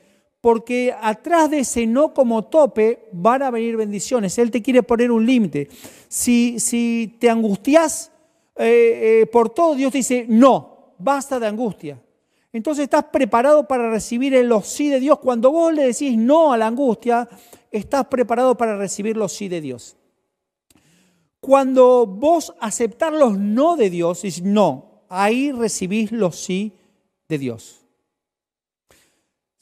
porque 0.44 0.94
atrás 1.00 1.50
de 1.50 1.60
ese 1.60 1.86
no 1.86 2.12
como 2.12 2.44
tope 2.44 3.08
van 3.12 3.42
a 3.42 3.50
venir 3.50 3.78
bendiciones. 3.78 4.36
Él 4.36 4.50
te 4.50 4.60
quiere 4.60 4.82
poner 4.82 5.10
un 5.10 5.24
límite. 5.24 5.70
Si, 6.06 6.60
si 6.60 7.16
te 7.18 7.30
angustias 7.30 8.12
eh, 8.54 9.22
eh, 9.22 9.26
por 9.26 9.48
todo, 9.48 9.74
Dios 9.74 9.90
te 9.90 9.96
dice, 9.96 10.26
no, 10.28 10.96
basta 10.98 11.40
de 11.40 11.46
angustia. 11.46 11.98
Entonces 12.52 12.82
estás 12.82 13.04
preparado 13.04 13.66
para 13.66 13.90
recibir 13.90 14.34
el 14.34 14.52
sí 14.64 14.90
de 14.90 15.00
Dios. 15.00 15.18
Cuando 15.18 15.50
vos 15.50 15.72
le 15.72 15.86
decís 15.86 16.14
no 16.18 16.52
a 16.52 16.58
la 16.58 16.66
angustia, 16.66 17.26
estás 17.70 18.04
preparado 18.08 18.54
para 18.54 18.76
recibir 18.76 19.16
los 19.16 19.32
sí 19.32 19.48
de 19.48 19.62
Dios. 19.62 19.96
Cuando 21.40 22.04
vos 22.04 22.52
aceptar 22.60 23.14
los 23.14 23.38
no 23.38 23.76
de 23.76 23.88
Dios, 23.88 24.20
dices 24.20 24.42
no, 24.42 25.04
ahí 25.08 25.52
recibís 25.52 26.12
los 26.12 26.36
sí 26.36 26.74
de 27.30 27.38
Dios. 27.38 27.83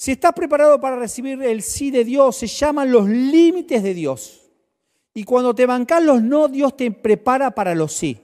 Si 0.03 0.11
estás 0.11 0.33
preparado 0.33 0.81
para 0.81 0.97
recibir 0.97 1.41
el 1.45 1.63
sí 1.63 1.93
de 1.93 2.05
Dios, 2.05 2.35
se 2.35 2.49
llaman 2.49 2.91
los 2.91 3.09
límites 3.09 3.85
de 3.85 3.95
Dios. 3.95 4.51
Y 5.15 5.23
cuando 5.23 5.55
te 5.55 5.65
bancan 5.65 6.05
los 6.07 6.21
no, 6.21 6.49
Dios 6.49 6.77
te 6.77 6.91
prepara 6.91 7.53
para 7.53 7.77
los 7.77 7.93
sí. 7.93 8.19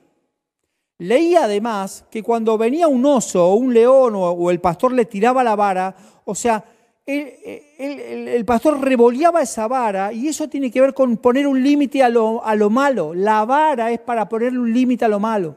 Leía 0.99 1.45
además 1.45 2.05
que 2.11 2.25
cuando 2.25 2.59
venía 2.59 2.89
un 2.89 3.07
oso 3.07 3.47
o 3.47 3.55
un 3.55 3.73
león 3.73 4.15
o, 4.17 4.51
el 4.51 4.61
pastor 4.61 4.93
le 4.93 5.05
tiraba 5.05 5.45
la 5.45 5.55
vara, 5.55 5.95
o 6.25 6.35
sea, 6.35 6.65
el, 7.07 8.45
pastor 8.45 8.81
revoleaba 8.81 9.41
esa 9.41 9.69
vara 9.69 10.13
y 10.13 10.27
eso 10.27 10.49
tiene 10.49 10.73
que 10.73 10.81
ver 10.81 10.95
con 10.95 11.17
poner 11.19 11.47
un 11.47 11.63
límite 11.63 12.03
a 12.03 12.09
lo, 12.09 12.45
a 12.45 12.57
lo 12.57 12.71
malo. 12.71 13.15
La 13.15 13.45
vara 13.45 13.93
es 13.93 14.01
para 14.01 14.29
ponerle 14.29 14.59
un 14.59 14.75
límite 14.75 15.05
a 15.05 15.09
lo 15.09 15.21
malo. 15.21 15.57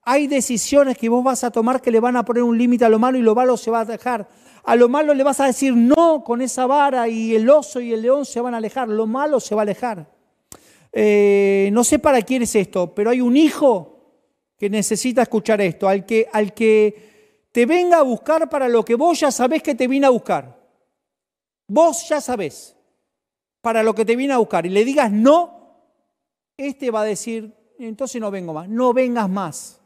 Hay 0.00 0.28
decisiones 0.28 0.96
que 0.96 1.10
vos 1.10 1.22
vas 1.22 1.44
a 1.44 1.50
tomar 1.50 1.82
que 1.82 1.90
le 1.90 2.00
van 2.00 2.16
a 2.16 2.24
poner 2.24 2.42
un 2.42 2.56
límite 2.56 2.86
a 2.86 2.88
lo 2.88 2.98
malo 2.98 3.18
y 3.18 3.22
lo 3.22 3.34
malo 3.34 3.58
se 3.58 3.70
va 3.70 3.80
a 3.80 3.84
dejar. 3.84 4.26
A 4.64 4.76
lo 4.76 4.88
malo 4.88 5.12
le 5.12 5.24
vas 5.24 5.40
a 5.40 5.46
decir 5.46 5.74
no 5.74 6.22
con 6.22 6.40
esa 6.40 6.66
vara 6.66 7.08
y 7.08 7.34
el 7.34 7.48
oso 7.50 7.80
y 7.80 7.92
el 7.92 8.02
león 8.02 8.24
se 8.24 8.40
van 8.40 8.54
a 8.54 8.58
alejar. 8.58 8.88
Lo 8.88 9.06
malo 9.06 9.40
se 9.40 9.54
va 9.54 9.62
a 9.62 9.64
alejar. 9.64 10.06
Eh, 10.92 11.70
no 11.72 11.82
sé 11.84 11.98
para 11.98 12.22
quién 12.22 12.42
es 12.42 12.54
esto, 12.54 12.94
pero 12.94 13.10
hay 13.10 13.20
un 13.20 13.36
hijo 13.36 13.92
que 14.58 14.70
necesita 14.70 15.22
escuchar 15.22 15.60
esto, 15.60 15.88
al 15.88 16.06
que, 16.06 16.28
al 16.32 16.54
que 16.54 17.48
te 17.50 17.66
venga 17.66 17.98
a 17.98 18.02
buscar 18.02 18.48
para 18.48 18.68
lo 18.68 18.84
que 18.84 18.94
vos 18.94 19.18
ya 19.18 19.32
sabés 19.32 19.62
que 19.62 19.74
te 19.74 19.88
vine 19.88 20.06
a 20.06 20.10
buscar. 20.10 20.56
Vos 21.66 22.08
ya 22.08 22.20
sabés 22.20 22.76
para 23.60 23.82
lo 23.82 23.94
que 23.94 24.04
te 24.04 24.14
viene 24.14 24.34
a 24.34 24.38
buscar 24.38 24.66
y 24.66 24.68
le 24.68 24.84
digas 24.84 25.10
no, 25.10 25.78
este 26.56 26.90
va 26.90 27.00
a 27.00 27.04
decir, 27.04 27.54
entonces 27.78 28.20
no 28.20 28.30
vengo 28.30 28.52
más, 28.52 28.68
no 28.68 28.92
vengas 28.92 29.28
más, 29.28 29.80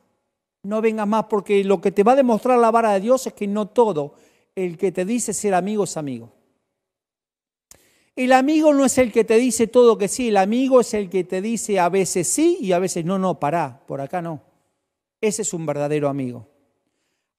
no 0.62 0.82
vengas 0.82 1.06
más, 1.06 1.24
porque 1.26 1.62
lo 1.64 1.80
que 1.80 1.92
te 1.92 2.02
va 2.02 2.12
a 2.12 2.16
demostrar 2.16 2.58
la 2.58 2.70
vara 2.70 2.92
de 2.92 3.00
Dios 3.00 3.26
es 3.26 3.32
que 3.32 3.46
no 3.46 3.68
todo 3.68 4.14
el 4.56 4.76
que 4.76 4.90
te 4.90 5.04
dice 5.04 5.32
ser 5.32 5.54
amigo 5.54 5.84
es 5.84 5.96
amigo. 5.96 6.32
El 8.16 8.32
amigo 8.32 8.74
no 8.74 8.84
es 8.84 8.98
el 8.98 9.12
que 9.12 9.22
te 9.22 9.36
dice 9.36 9.68
todo 9.68 9.96
que 9.96 10.08
sí, 10.08 10.28
el 10.28 10.38
amigo 10.38 10.80
es 10.80 10.94
el 10.94 11.08
que 11.08 11.22
te 11.22 11.40
dice 11.40 11.78
a 11.78 11.88
veces 11.88 12.26
sí 12.26 12.58
y 12.60 12.72
a 12.72 12.80
veces 12.80 13.04
no, 13.04 13.18
no, 13.18 13.38
pará, 13.38 13.84
por 13.86 14.00
acá 14.00 14.20
no. 14.20 14.42
Ese 15.20 15.42
es 15.42 15.52
un 15.54 15.64
verdadero 15.66 16.08
amigo 16.08 16.48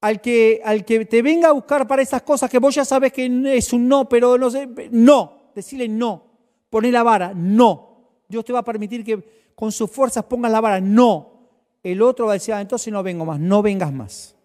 al 0.02 0.22
que, 0.22 0.62
al 0.64 0.86
que 0.86 1.06
te 1.06 1.22
venga 1.22 1.50
a 1.50 1.54
buscar 1.54 1.88
para 1.88 2.02
esas 2.02 2.22
cosas 2.22 2.50
que 2.50 2.60
vos 2.60 2.76
ya 2.76 2.86
sabes 2.86 3.12
que 3.12 3.26
es 3.56 3.74
un 3.74 3.88
no, 3.88 4.08
pero 4.08 4.38
no 4.38 4.50
sé, 4.50 4.70
no, 4.92 5.52
decirle 5.56 5.88
no, 5.88 6.24
poner 6.70 6.94
la 6.94 7.04
vara, 7.04 7.34
no. 7.34 7.86
Dios 8.28 8.44
te 8.46 8.54
va 8.54 8.60
a 8.60 8.64
permitir 8.64 9.04
que 9.04 9.52
con 9.56 9.72
sus 9.72 9.90
fuerzas 9.90 10.24
pongas 10.26 10.52
la 10.52 10.62
vara, 10.62 10.80
no. 10.80 11.34
El 11.82 12.02
otro 12.02 12.26
va 12.26 12.34
a 12.34 12.36
decir, 12.36 12.54
ah, 12.54 12.62
entonces 12.62 12.92
no 12.92 13.02
vengo 13.02 13.26
más, 13.26 13.40
no 13.40 13.62
vengas 13.62 13.92
más. 13.92 14.36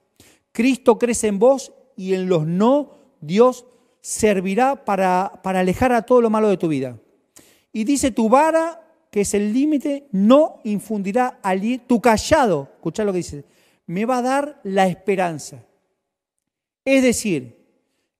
Cristo 0.52 0.98
crece 0.98 1.26
en 1.26 1.38
vos 1.38 1.72
y 2.08 2.14
en 2.14 2.28
los 2.28 2.46
no 2.46 2.90
Dios 3.20 3.64
servirá 4.00 4.84
para, 4.84 5.40
para 5.42 5.60
alejar 5.60 5.92
a 5.92 6.02
todo 6.02 6.20
lo 6.20 6.30
malo 6.30 6.48
de 6.48 6.56
tu 6.56 6.68
vida. 6.68 6.98
Y 7.72 7.84
dice, 7.84 8.10
tu 8.10 8.28
vara, 8.28 8.80
que 9.10 9.22
es 9.22 9.34
el 9.34 9.52
límite, 9.52 10.08
no 10.12 10.60
infundirá 10.64 11.40
tu 11.86 12.00
callado. 12.00 12.68
Escuchá 12.74 13.04
lo 13.04 13.12
que 13.12 13.18
dice 13.18 13.44
me 13.86 14.04
va 14.04 14.18
a 14.18 14.22
dar 14.22 14.60
la 14.62 14.86
esperanza. 14.86 15.64
Es 16.84 17.02
decir, 17.02 17.58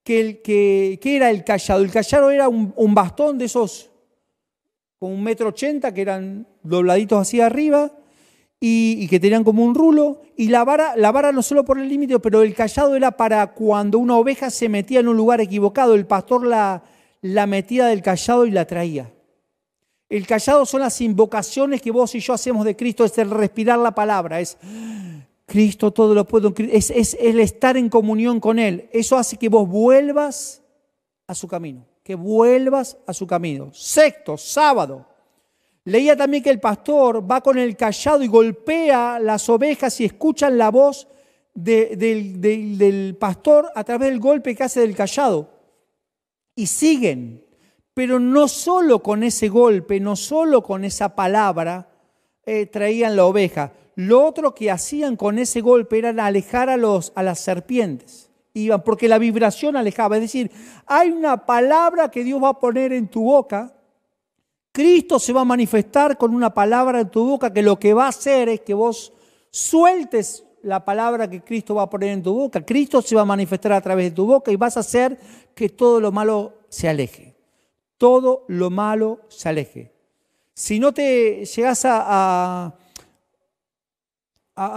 que, 0.05 0.21
el, 0.21 0.43
que, 0.43 0.99
era 1.03 1.31
el 1.31 1.45
callado. 1.45 1.83
El 1.83 1.91
callado 1.91 2.31
era 2.31 2.49
un, 2.49 2.95
bastón 2.95 3.39
de 3.39 3.47
esos 3.47 3.91
con 4.99 5.13
un 5.13 5.23
metro 5.23 5.49
ochenta 5.49 5.93
que 5.93 6.03
eran 6.03 6.47
dobladitos 6.63 7.21
hacia 7.21 7.47
arriba 7.47 7.91
y, 8.65 9.09
que 9.09 9.19
tenían 9.19 9.43
como 9.43 9.65
un 9.65 9.75
rulo. 9.75 10.21
Y 10.37 10.47
la 10.47 10.65
vara, 10.65 10.97
la 10.97 11.11
vara 11.11 11.33
no 11.33 11.43
solo 11.43 11.65
por 11.65 11.81
el 11.81 11.89
límite, 11.89 12.21
pero 12.21 12.43
el 12.43 12.55
callado 12.55 12.95
era 12.95 13.11
para 13.11 13.45
cuando 13.55 13.99
una 13.99 14.17
oveja 14.17 14.51
se 14.51 14.69
metía 14.69 15.01
en 15.01 15.09
un 15.09 15.17
lugar 15.17 15.41
equivocado. 15.41 15.97
El 15.97 16.07
pastor 16.07 16.47
la, 16.47 16.85
la 17.23 17.47
metía 17.49 17.87
del 17.87 18.03
callado 18.03 18.47
y 18.47 18.53
la 18.53 18.65
traía. 18.65 19.13
El 20.09 20.29
callado 20.29 20.65
son 20.65 20.83
las 20.83 21.01
invocaciones 21.01 21.83
que 21.83 21.91
vos 21.91 22.15
y 22.15 22.21
yo 22.21 22.35
hacemos 22.35 22.65
de 22.65 22.77
Cristo, 22.77 23.05
es 23.05 23.19
el 23.19 23.31
respirar 23.31 23.81
la 23.81 23.97
palabra, 23.97 24.39
es 24.39 24.59
Cristo 25.47 25.91
todo 25.91 26.15
lo 26.15 26.25
puedo, 26.25 26.55
es, 26.57 26.91
es 26.91 27.17
el 27.19 27.41
estar 27.41 27.77
en 27.77 27.89
comunión 27.89 28.39
con 28.39 28.61
Él. 28.61 28.89
Eso 28.93 29.17
hace 29.17 29.39
que 29.39 29.49
vos 29.49 29.69
vuelvas 29.69 30.63
a 31.27 31.35
su 31.35 31.49
camino, 31.49 31.85
que 32.05 32.15
vuelvas 32.15 32.97
a 33.09 33.13
su 33.13 33.27
camino. 33.27 33.71
Sexto, 33.73 34.37
sábado. 34.37 35.12
Leía 35.85 36.17
también 36.17 36.43
que 36.43 36.51
el 36.51 36.61
pastor 36.61 37.29
va 37.29 37.41
con 37.41 37.59
el 37.59 37.77
callado 37.77 38.23
y 38.23 38.29
golpea 38.29 39.19
las 39.19 39.49
ovejas 39.49 40.01
y 40.01 40.05
escuchan 40.05 40.57
la 40.57 40.71
voz 40.71 41.09
del, 41.55 43.17
pastor 43.19 43.71
a 43.75 43.85
través 43.85 44.11
del 44.11 44.21
golpe 44.21 44.55
que 44.55 44.63
hace 44.63 44.81
del 44.81 44.95
callado. 44.95 45.51
Y 46.55 46.67
siguen, 46.67 47.45
pero 47.95 48.21
no 48.21 48.47
solo 48.47 49.03
con 49.03 49.23
ese 49.23 49.49
golpe, 49.49 49.99
no 49.99 50.17
solo 50.17 50.63
con 50.63 50.85
esa 50.85 51.15
palabra 51.15 51.89
eh, 52.45 52.67
traían 52.67 53.17
la 53.17 53.25
oveja, 53.25 53.73
lo 53.95 54.25
otro 54.25 54.55
que 54.55 54.71
hacían 54.71 55.17
con 55.17 55.39
ese 55.39 55.61
golpe 55.61 55.99
era 55.99 56.11
alejar 56.25 56.71
a, 56.71 56.75
a 56.75 57.23
las 57.23 57.41
serpientes. 57.41 58.31
Iban, 58.55 58.83
porque 58.83 59.09
la 59.09 59.19
vibración 59.19 59.77
alejaba. 59.77 60.17
Es 60.17 60.23
decir, 60.23 60.51
hay 60.87 61.11
una 61.11 61.45
palabra 61.47 62.11
que 62.11 62.25
Dios 62.25 62.43
va 62.43 62.51
a 62.51 62.59
poner 62.59 62.93
en 62.93 63.09
tu 63.09 63.25
boca. 63.25 63.75
Cristo 64.73 65.19
se 65.19 65.33
va 65.33 65.43
a 65.43 65.45
manifestar 65.45 66.17
con 66.17 66.35
una 66.35 66.53
palabra 66.53 67.01
en 67.01 67.11
tu 67.11 67.25
boca 67.27 67.53
que 67.53 67.63
lo 67.63 67.79
que 67.79 67.93
va 67.93 68.07
a 68.07 68.09
hacer 68.09 68.49
es 68.49 68.63
que 68.63 68.73
vos 68.73 69.13
sueltes 69.51 70.45
la 70.63 70.85
palabra 70.85 71.29
que 71.29 71.43
Cristo 71.43 71.75
va 71.75 71.83
a 71.83 71.91
poner 71.91 72.11
en 72.11 72.23
tu 72.23 72.33
boca. 72.33 72.65
Cristo 72.65 73.03
se 73.03 73.15
va 73.15 73.23
a 73.23 73.27
manifestar 73.27 73.73
a 73.73 73.81
través 73.81 74.07
de 74.07 74.17
tu 74.17 74.27
boca 74.27 74.51
y 74.51 74.57
vas 74.57 74.77
a 74.77 74.81
hacer 74.81 75.19
que 75.55 75.69
todo 75.69 76.01
lo 76.01 76.11
malo 76.11 76.55
se 76.69 76.89
aleje. 76.89 77.35
Todo 77.99 78.45
lo 78.49 78.71
malo 78.71 79.21
se 79.29 79.49
aleje. 79.49 79.93
Si 80.55 80.79
no 80.79 80.93
te 80.93 81.45
llegas 81.45 81.85
a 81.85 82.73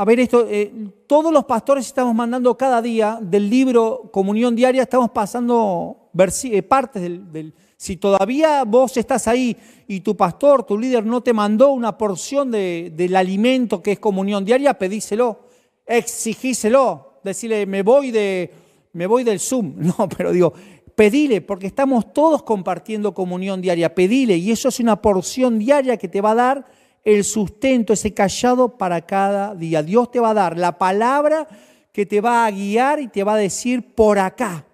ver 0.06 0.20
esto, 0.20 0.48
eh, 0.50 0.72
todos 1.08 1.32
los 1.32 1.46
pastores 1.46 1.86
estamos 1.86 2.16
mandando 2.16 2.58
cada 2.58 2.82
día 2.82 3.20
del 3.22 3.50
libro 3.50 4.10
Comunión 4.12 4.56
Diaria, 4.56 4.84
estamos 4.84 5.12
pasando 5.12 6.10
eh, 6.44 6.64
partes 6.64 7.02
del, 7.02 7.54
Si 7.86 7.98
todavía 7.98 8.63
vos 8.63 8.98
estás 8.98 9.28
ahí 9.28 9.56
y 9.88 10.00
tu 10.00 10.17
pastor, 10.17 10.63
tu 10.63 10.76
líder 10.76 11.06
no 11.06 11.21
te 11.21 11.34
mandó 11.34 11.69
una 11.69 11.95
porción 11.95 12.50
del 12.50 13.15
alimento 13.15 13.84
que 13.84 13.91
es 13.91 14.00
Comunión 14.00 14.43
Diaria, 14.43 14.74
pedíselo, 14.74 15.41
exigíselo, 15.86 17.19
decirle, 17.24 17.67
me 17.67 17.84
voy, 17.84 18.10
de, 18.10 18.52
me 18.93 19.06
voy 19.06 19.24
del 19.24 19.39
Zoom. 19.39 19.76
No, 20.00 20.10
pero 20.10 20.32
digo, 20.32 20.52
pedile, 20.95 21.41
porque 21.41 21.67
estamos 21.67 22.12
todos 22.12 22.41
compartiendo 22.41 23.13
Comunión 23.13 23.62
Diaria, 23.62 23.93
pedile, 23.93 24.36
y 24.36 24.50
eso 24.50 24.69
es 24.69 24.80
una 24.80 25.00
porción 25.00 25.60
diaria 25.60 25.98
que 25.98 26.08
te 26.08 26.21
va 26.21 26.32
a 26.32 26.36
dar 26.36 26.65
el 27.04 27.24
sustento, 27.24 27.93
ese 27.93 28.15
callado 28.15 28.80
para 28.80 29.02
cada 29.02 29.54
día. 29.54 29.84
Dios 29.84 30.10
te 30.10 30.19
va 30.19 30.32
a 30.32 30.34
dar 30.34 30.58
la 30.58 30.80
palabra 30.80 31.48
que 31.91 32.08
te 32.08 32.19
va 32.19 32.48
a 32.48 32.50
guiar 32.50 33.00
y 33.00 33.10
te 33.10 33.24
va 33.24 33.36
a 33.36 33.38
decir 33.38 33.93
por 33.93 34.17
acá. 34.17 34.65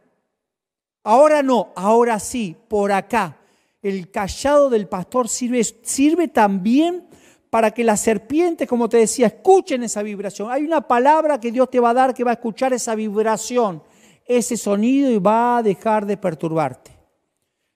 Ahora 1.04 1.42
no, 1.44 1.72
ahora 1.76 2.20
sí, 2.20 2.56
por 2.68 2.92
acá. 2.92 3.38
El 3.82 4.12
callado 4.12 4.70
del 4.70 4.88
pastor 4.88 5.28
sirve, 5.28 6.28
también 6.28 7.08
para 7.50 7.72
que 7.72 7.84
las 7.84 8.00
serpientes, 8.00 8.68
como 8.68 8.88
te 8.88 8.98
decía, 8.98 9.28
escuchen 9.28 9.84
esa 9.84 10.04
vibración. 10.04 10.52
Hay 10.52 10.64
una 10.64 10.82
palabra 10.82 11.40
que 11.40 11.52
Dios 11.52 11.70
te 11.70 11.80
va 11.80 11.90
a 11.90 11.96
dar 11.96 12.14
que 12.14 12.24
va 12.24 12.32
a 12.32 12.36
escuchar 12.36 12.74
esa 12.74 12.96
vibración, 12.96 13.84
ese 14.26 14.56
sonido 14.56 15.10
y 15.12 15.18
va 15.18 15.58
a 15.58 15.64
dejar 15.64 16.06
de 16.06 16.18
perturbarte. 16.18 16.92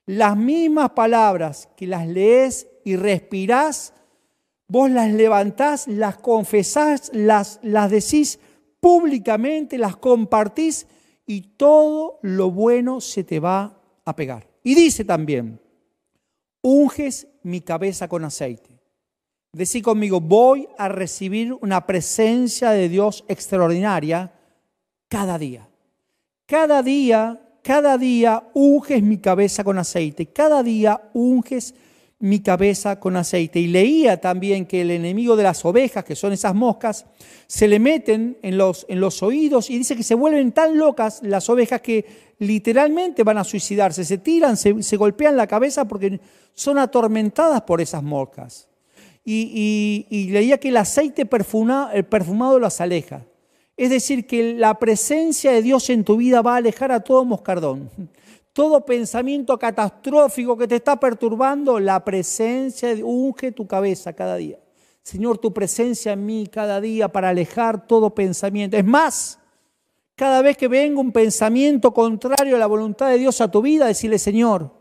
Las 0.06 0.38
mismas 0.38 0.92
palabras 0.92 1.68
que 1.76 1.88
las 1.88 2.08
lees 2.08 2.68
y 2.84 2.96
respirás 2.96 3.94
Vos 4.68 4.90
las 4.90 5.12
levantás, 5.12 5.88
las 5.88 6.18
confesás, 6.18 7.12
las, 7.14 7.60
las 7.62 7.92
decís 7.92 8.40
públicamente, 8.80 9.78
las 9.78 9.96
compartís 9.96 10.88
y 11.26 11.42
todo 11.42 12.20
lo 12.22 12.52
bueno 12.52 13.02
se 13.02 13.24
te 13.24 13.40
va 13.40 13.80
a 14.04 14.16
pegar. 14.16 14.48
Y 14.64 14.76
dice 14.76 15.06
también, 15.06 15.60
unges 16.62 17.28
mi 17.44 17.62
cabeza 17.62 18.08
con 18.08 18.24
aceite. 18.24 18.80
Decí 19.54 19.82
conmigo, 19.82 20.20
voy 20.20 20.68
a 20.78 20.90
recibir 20.90 21.54
una 21.62 21.86
presencia 21.86 22.72
de 22.72 22.90
Dios 22.90 23.24
extraordinaria 23.28 24.34
cada 25.08 25.38
día. 25.38 25.70
Cada 26.46 26.84
día, 26.84 27.42
cada 27.64 27.98
día 27.98 28.50
unges 28.54 29.02
mi 29.02 29.18
cabeza 29.18 29.64
con 29.64 29.78
aceite. 29.78 30.28
Cada 30.28 30.62
día 30.62 31.10
unges 31.14 31.74
mi 32.26 32.40
cabeza 32.40 33.00
con 33.00 33.18
aceite. 33.18 33.60
Y 33.60 33.68
leía 33.68 34.20
también 34.20 34.66
que 34.66 34.82
el 34.82 34.90
enemigo 34.90 35.36
de 35.36 35.44
las 35.44 35.64
ovejas, 35.64 36.04
que 36.04 36.16
son 36.16 36.34
esas 36.34 36.56
moscas, 36.56 37.06
se 37.46 37.68
le 37.68 37.78
meten 37.78 38.40
en 38.42 38.58
los, 38.58 38.88
en 38.90 39.00
los 39.00 39.22
oídos 39.22 39.70
y 39.70 39.78
dice 39.78 39.96
que 39.96 40.02
se 40.02 40.16
vuelven 40.16 40.52
tan 40.52 40.76
locas 40.76 41.20
las 41.22 41.48
ovejas 41.52 41.82
que 41.82 42.04
literalmente 42.40 43.24
van 43.24 43.38
a 43.38 43.44
suicidarse, 43.44 44.04
se 44.04 44.18
tiran, 44.18 44.58
se, 44.58 44.98
golpean 44.98 45.38
la 45.38 45.46
cabeza 45.46 45.88
porque 45.88 46.20
son 46.56 46.80
atormentadas 46.80 47.62
por 47.62 47.80
esas 47.80 48.02
moscas. 48.02 48.70
Y, 49.24 50.08
y 50.10 50.32
leía 50.32 50.60
que 50.60 50.70
el 50.70 50.78
aceite 50.78 51.28
perfumado, 51.28 51.92
el 51.92 52.06
perfumado 52.06 52.60
las 52.60 52.82
aleja. 52.82 53.24
Es 53.78 53.92
decir, 53.92 54.26
que 54.26 54.56
la 54.56 54.80
presencia 54.80 55.52
de 55.52 55.62
Dios 55.62 55.92
en 55.92 56.04
tu 56.04 56.18
vida 56.18 56.42
va 56.42 56.56
a 56.56 56.58
alejar 56.58 56.92
a 56.92 57.02
todo 57.02 57.24
moscardón 57.24 57.92
todo 58.56 58.86
pensamiento 58.86 59.60
catastrófico 59.60 60.58
que 60.58 60.65
te 60.65 60.78
está 60.78 60.98
perturbando, 60.98 61.78
la 61.78 62.06
presencia 62.06 62.96
unge 63.04 63.52
tu 63.52 63.68
cabeza 63.68 64.13
cada 64.13 64.38
día. 64.38 64.58
Señor, 65.04 65.39
tu 65.39 65.54
presencia 65.54 66.13
en 66.13 66.26
mí 66.26 66.48
cada 66.48 66.80
día 66.80 67.10
para 67.10 67.28
alejar 67.28 67.86
todo 67.86 68.15
pensamiento. 68.15 68.78
Es 68.78 68.86
más, 68.86 69.39
cada 70.15 70.41
vez 70.41 70.56
que 70.56 70.70
venga 70.70 71.02
un 71.02 71.12
pensamiento 71.12 71.94
contrario 71.94 72.56
a 72.56 72.60
la 72.60 72.65
voluntad 72.65 73.10
de 73.10 73.18
Dios 73.18 73.41
a 73.41 73.52
tu 73.52 73.62
vida, 73.62 73.88
decirle, 73.88 74.20
Señor, 74.20 74.72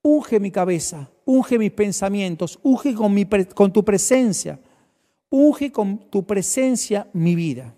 unge 0.00 0.40
mi 0.40 0.50
cabeza, 0.50 1.10
unge 1.26 1.58
mis 1.58 1.72
pensamientos, 1.72 2.58
unge 2.62 2.94
con, 2.94 3.72
tu 3.74 3.84
presencia, 3.84 4.58
unge 5.28 5.70
con 5.70 5.98
tu 6.08 6.24
presencia 6.24 7.06
mi 7.12 7.34
vida. 7.34 7.74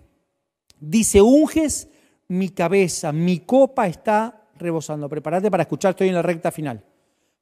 Dice, 0.79 1.21
unges 1.21 1.89
mi 2.29 2.47
cabeza, 2.51 3.11
mi 3.11 3.39
copa 3.39 3.85
está 3.87 4.44
rebosando. 4.55 5.09
Prepárate 5.09 5.51
para 5.51 5.63
escuchar, 5.63 5.91
estoy 5.91 6.09
en 6.09 6.15
la 6.15 6.21
recta 6.21 6.51
final. 6.51 6.83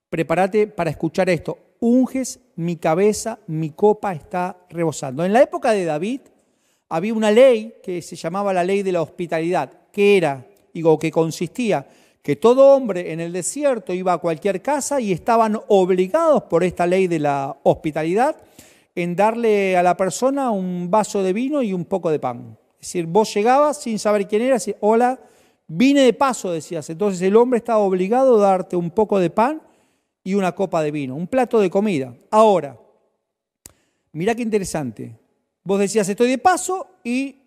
Prepárate 0.10 0.68
para 0.68 0.90
escuchar 0.90 1.30
esto. 1.30 1.58
Unges 1.80 2.40
mi 2.56 2.78
cabeza, 2.78 3.40
mi 3.48 3.72
copa 3.72 4.14
está 4.14 4.58
rebosando. 4.70 5.26
En 5.26 5.34
la 5.34 5.42
época 5.42 5.72
de 5.72 5.86
David 5.86 6.22
había 6.90 7.14
una 7.14 7.32
ley 7.32 7.76
que 7.84 8.02
se 8.02 8.16
llamaba 8.16 8.54
la 8.54 8.64
ley 8.64 8.84
de 8.84 8.92
la 8.92 9.02
hospitalidad, 9.02 9.72
que 9.92 10.18
era, 10.18 10.46
digo, 10.74 10.98
que 11.00 11.12
consistía 11.12 11.88
que 12.24 12.38
todo 12.38 12.74
hombre 12.74 13.12
en 13.12 13.20
el 13.20 13.34
desierto 13.34 13.94
iba 13.94 14.14
a 14.14 14.18
cualquier 14.18 14.62
casa 14.62 15.02
y 15.02 15.12
estaban 15.12 15.60
obligados 15.68 16.44
por 16.44 16.64
esta 16.64 16.88
ley 16.88 17.08
de 17.08 17.20
la 17.20 17.58
hospitalidad 17.64 18.38
en 18.96 19.16
darle 19.16 19.76
a 19.76 19.84
la 19.84 19.98
persona 19.98 20.50
un 20.52 20.90
vaso 20.90 21.22
de 21.22 21.34
vino 21.34 21.62
y 21.62 21.74
un 21.74 21.84
poco 21.84 22.10
de 22.10 22.20
pan. 22.20 22.58
Es 22.80 22.88
decir, 22.88 23.08
vos 23.08 23.34
llegabas 23.34 23.82
sin 23.82 24.00
saber 24.00 24.28
quién 24.28 24.42
eras, 24.42 24.70
hola, 24.80 25.20
vine 25.68 26.02
de 26.02 26.14
paso, 26.14 26.52
decías. 26.52 26.90
Entonces 26.90 27.22
el 27.22 27.36
hombre 27.36 27.58
estaba 27.58 27.80
obligado 27.80 28.38
a 28.38 28.48
darte 28.48 28.76
un 28.76 28.92
poco 28.92 29.20
de 29.20 29.30
pan 29.30 29.62
y 30.24 30.36
una 30.36 30.54
copa 30.54 30.82
de 30.82 30.92
vino, 30.92 31.16
un 31.16 31.28
plato 31.28 31.60
de 31.60 31.70
comida. 31.70 32.16
Ahora, 32.32 32.80
mira 34.12 34.36
qué 34.36 34.42
interesante. 34.42 35.18
Vos 35.64 35.80
decías, 35.80 36.08
estoy 36.08 36.30
de 36.30 36.38
paso 36.38 36.88
y 37.04 37.38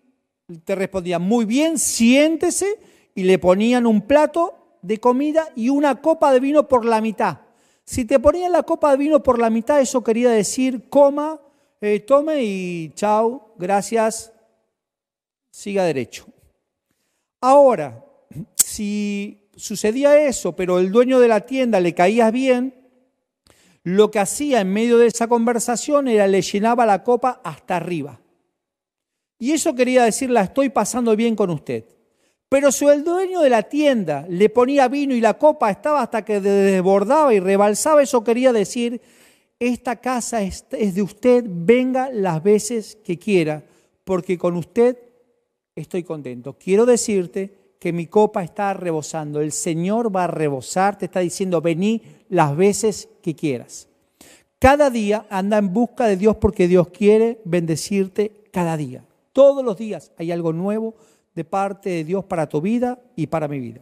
te 0.63 0.75
respondían, 0.75 1.21
muy 1.21 1.45
bien, 1.45 1.77
siéntese 1.77 2.79
y 3.13 3.23
le 3.23 3.39
ponían 3.39 3.85
un 3.85 4.01
plato 4.01 4.77
de 4.81 4.99
comida 4.99 5.49
y 5.55 5.69
una 5.69 6.01
copa 6.01 6.31
de 6.31 6.39
vino 6.39 6.67
por 6.67 6.85
la 6.85 7.01
mitad. 7.01 7.39
Si 7.83 8.05
te 8.05 8.19
ponían 8.19 8.51
la 8.51 8.63
copa 8.63 8.91
de 8.91 8.97
vino 8.97 9.23
por 9.23 9.39
la 9.39 9.49
mitad, 9.49 9.79
eso 9.79 10.03
quería 10.03 10.29
decir, 10.29 10.89
coma, 10.89 11.39
eh, 11.79 11.99
tome 12.01 12.43
y 12.43 12.91
chao, 12.95 13.53
gracias, 13.57 14.33
siga 15.49 15.83
derecho. 15.83 16.25
Ahora, 17.39 18.03
si 18.77 19.49
sucedía 19.55 20.27
eso, 20.27 20.55
pero 20.55 20.77
el 20.77 20.91
dueño 20.91 21.19
de 21.19 21.27
la 21.27 21.41
tienda 21.41 21.79
le 21.79 21.95
caía 21.95 22.29
bien, 22.29 22.75
lo 23.83 24.11
que 24.11 24.19
hacía 24.19 24.61
en 24.61 24.71
medio 24.71 24.99
de 24.99 25.07
esa 25.07 25.27
conversación 25.27 26.07
era 26.07 26.27
le 26.27 26.43
llenaba 26.43 26.85
la 26.85 27.03
copa 27.03 27.41
hasta 27.43 27.77
arriba. 27.77 28.21
Y 29.39 29.51
eso 29.51 29.73
quería 29.73 30.03
decir, 30.03 30.29
la 30.29 30.43
estoy 30.43 30.69
pasando 30.69 31.15
bien 31.15 31.35
con 31.35 31.49
usted. 31.49 31.85
Pero 32.49 32.71
si 32.71 32.85
el 32.85 33.03
dueño 33.03 33.41
de 33.41 33.49
la 33.49 33.63
tienda 33.63 34.27
le 34.29 34.49
ponía 34.49 34.87
vino 34.87 35.15
y 35.15 35.21
la 35.21 35.39
copa 35.39 35.71
estaba 35.71 36.03
hasta 36.03 36.23
que 36.23 36.39
desbordaba 36.39 37.33
y 37.33 37.39
rebalsaba, 37.39 38.03
eso 38.03 38.23
quería 38.23 38.53
decir, 38.53 39.01
esta 39.59 39.95
casa 39.95 40.43
es 40.43 40.69
de 40.69 41.01
usted, 41.01 41.43
venga 41.47 42.11
las 42.11 42.43
veces 42.43 42.95
que 43.03 43.17
quiera, 43.17 43.63
porque 44.03 44.37
con 44.37 44.55
usted 44.55 44.99
estoy 45.75 46.03
contento. 46.03 46.57
Quiero 46.59 46.85
decirte 46.85 47.56
que 47.79 47.93
mi 47.93 48.07
copa 48.07 48.43
está 48.43 48.73
rebosando. 48.73 49.41
El 49.41 49.51
Señor 49.51 50.15
va 50.15 50.25
a 50.25 50.27
rebosar, 50.27 50.97
te 50.97 51.05
está 51.05 51.19
diciendo, 51.19 51.61
vení 51.61 52.01
las 52.29 52.55
veces 52.55 53.09
que 53.21 53.35
quieras. 53.35 53.87
Cada 54.59 54.89
día 54.89 55.27
anda 55.29 55.57
en 55.57 55.71
busca 55.71 56.07
de 56.07 56.17
Dios 56.17 56.37
porque 56.37 56.67
Dios 56.67 56.89
quiere 56.89 57.39
bendecirte 57.45 58.43
cada 58.51 58.75
día. 58.75 59.05
Todos 59.31 59.63
los 59.63 59.77
días 59.77 60.11
hay 60.17 60.31
algo 60.31 60.51
nuevo 60.51 60.95
de 61.35 61.43
parte 61.43 61.91
de 61.91 62.03
Dios 62.03 62.25
para 62.25 62.49
tu 62.49 62.59
vida 62.59 62.99
y 63.15 63.27
para 63.27 63.47
mi 63.47 63.59
vida. 63.59 63.81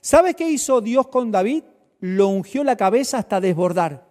¿Sabes 0.00 0.34
qué 0.34 0.50
hizo 0.50 0.80
Dios 0.80 1.06
con 1.06 1.30
David? 1.30 1.62
Lo 2.00 2.28
ungió 2.28 2.64
la 2.64 2.76
cabeza 2.76 3.18
hasta 3.18 3.40
desbordar. 3.40 4.08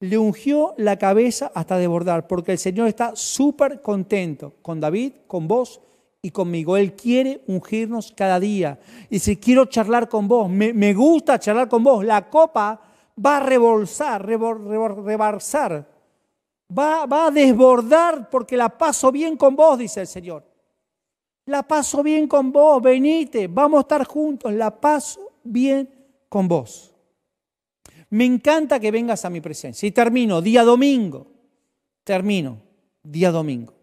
Le 0.00 0.18
ungió 0.18 0.74
la 0.76 0.98
cabeza 0.98 1.52
hasta 1.54 1.78
desbordar, 1.78 2.26
porque 2.26 2.52
el 2.52 2.58
Señor 2.58 2.88
está 2.88 3.14
súper 3.14 3.80
contento 3.80 4.54
con 4.60 4.80
David, 4.80 5.12
con 5.26 5.46
vos 5.48 5.80
y 6.26 6.30
conmigo. 6.30 6.76
Él 6.76 6.94
quiere 6.94 7.42
ungirnos 7.46 8.12
cada 8.16 8.40
día. 8.40 8.78
Y 9.08 9.20
si 9.20 9.36
quiero 9.36 9.66
charlar 9.66 10.08
con 10.08 10.26
vos, 10.26 10.50
me, 10.50 10.92
gusta 10.92 11.38
charlar 11.38 11.68
con 11.68 11.84
vos, 11.84 12.04
la 12.04 12.28
copa 12.28 12.80
va 13.24 13.36
a 13.36 13.40
rebolsar, 13.40 14.26
va, 16.76 17.06
va 17.06 17.26
a 17.26 17.30
desbordar 17.30 18.28
porque 18.28 18.56
la 18.56 18.68
paso 18.68 19.12
bien 19.12 19.36
con 19.36 19.54
vos, 19.54 19.78
dice 19.78 20.00
el 20.00 20.08
Señor. 20.08 20.44
La 21.46 21.62
paso 21.62 22.02
bien 22.02 22.26
con 22.26 22.50
vos, 22.50 22.82
venite, 22.82 23.46
vamos 23.46 23.78
a 23.78 23.80
estar 23.82 24.04
juntos, 24.04 24.52
la 24.52 24.80
paso 24.80 25.32
bien 25.44 25.88
con 26.28 26.48
vos. 26.48 26.92
Me 28.10 28.24
encanta 28.24 28.80
que 28.80 28.90
vengas 28.90 29.24
a 29.24 29.30
mi 29.30 29.40
presencia. 29.40 29.86
Y 29.86 29.92
termino, 29.92 30.42
día 30.42 30.64
domingo. 30.64 31.28
Termino, 32.02 32.60
día 33.02 33.30
domingo. 33.30 33.74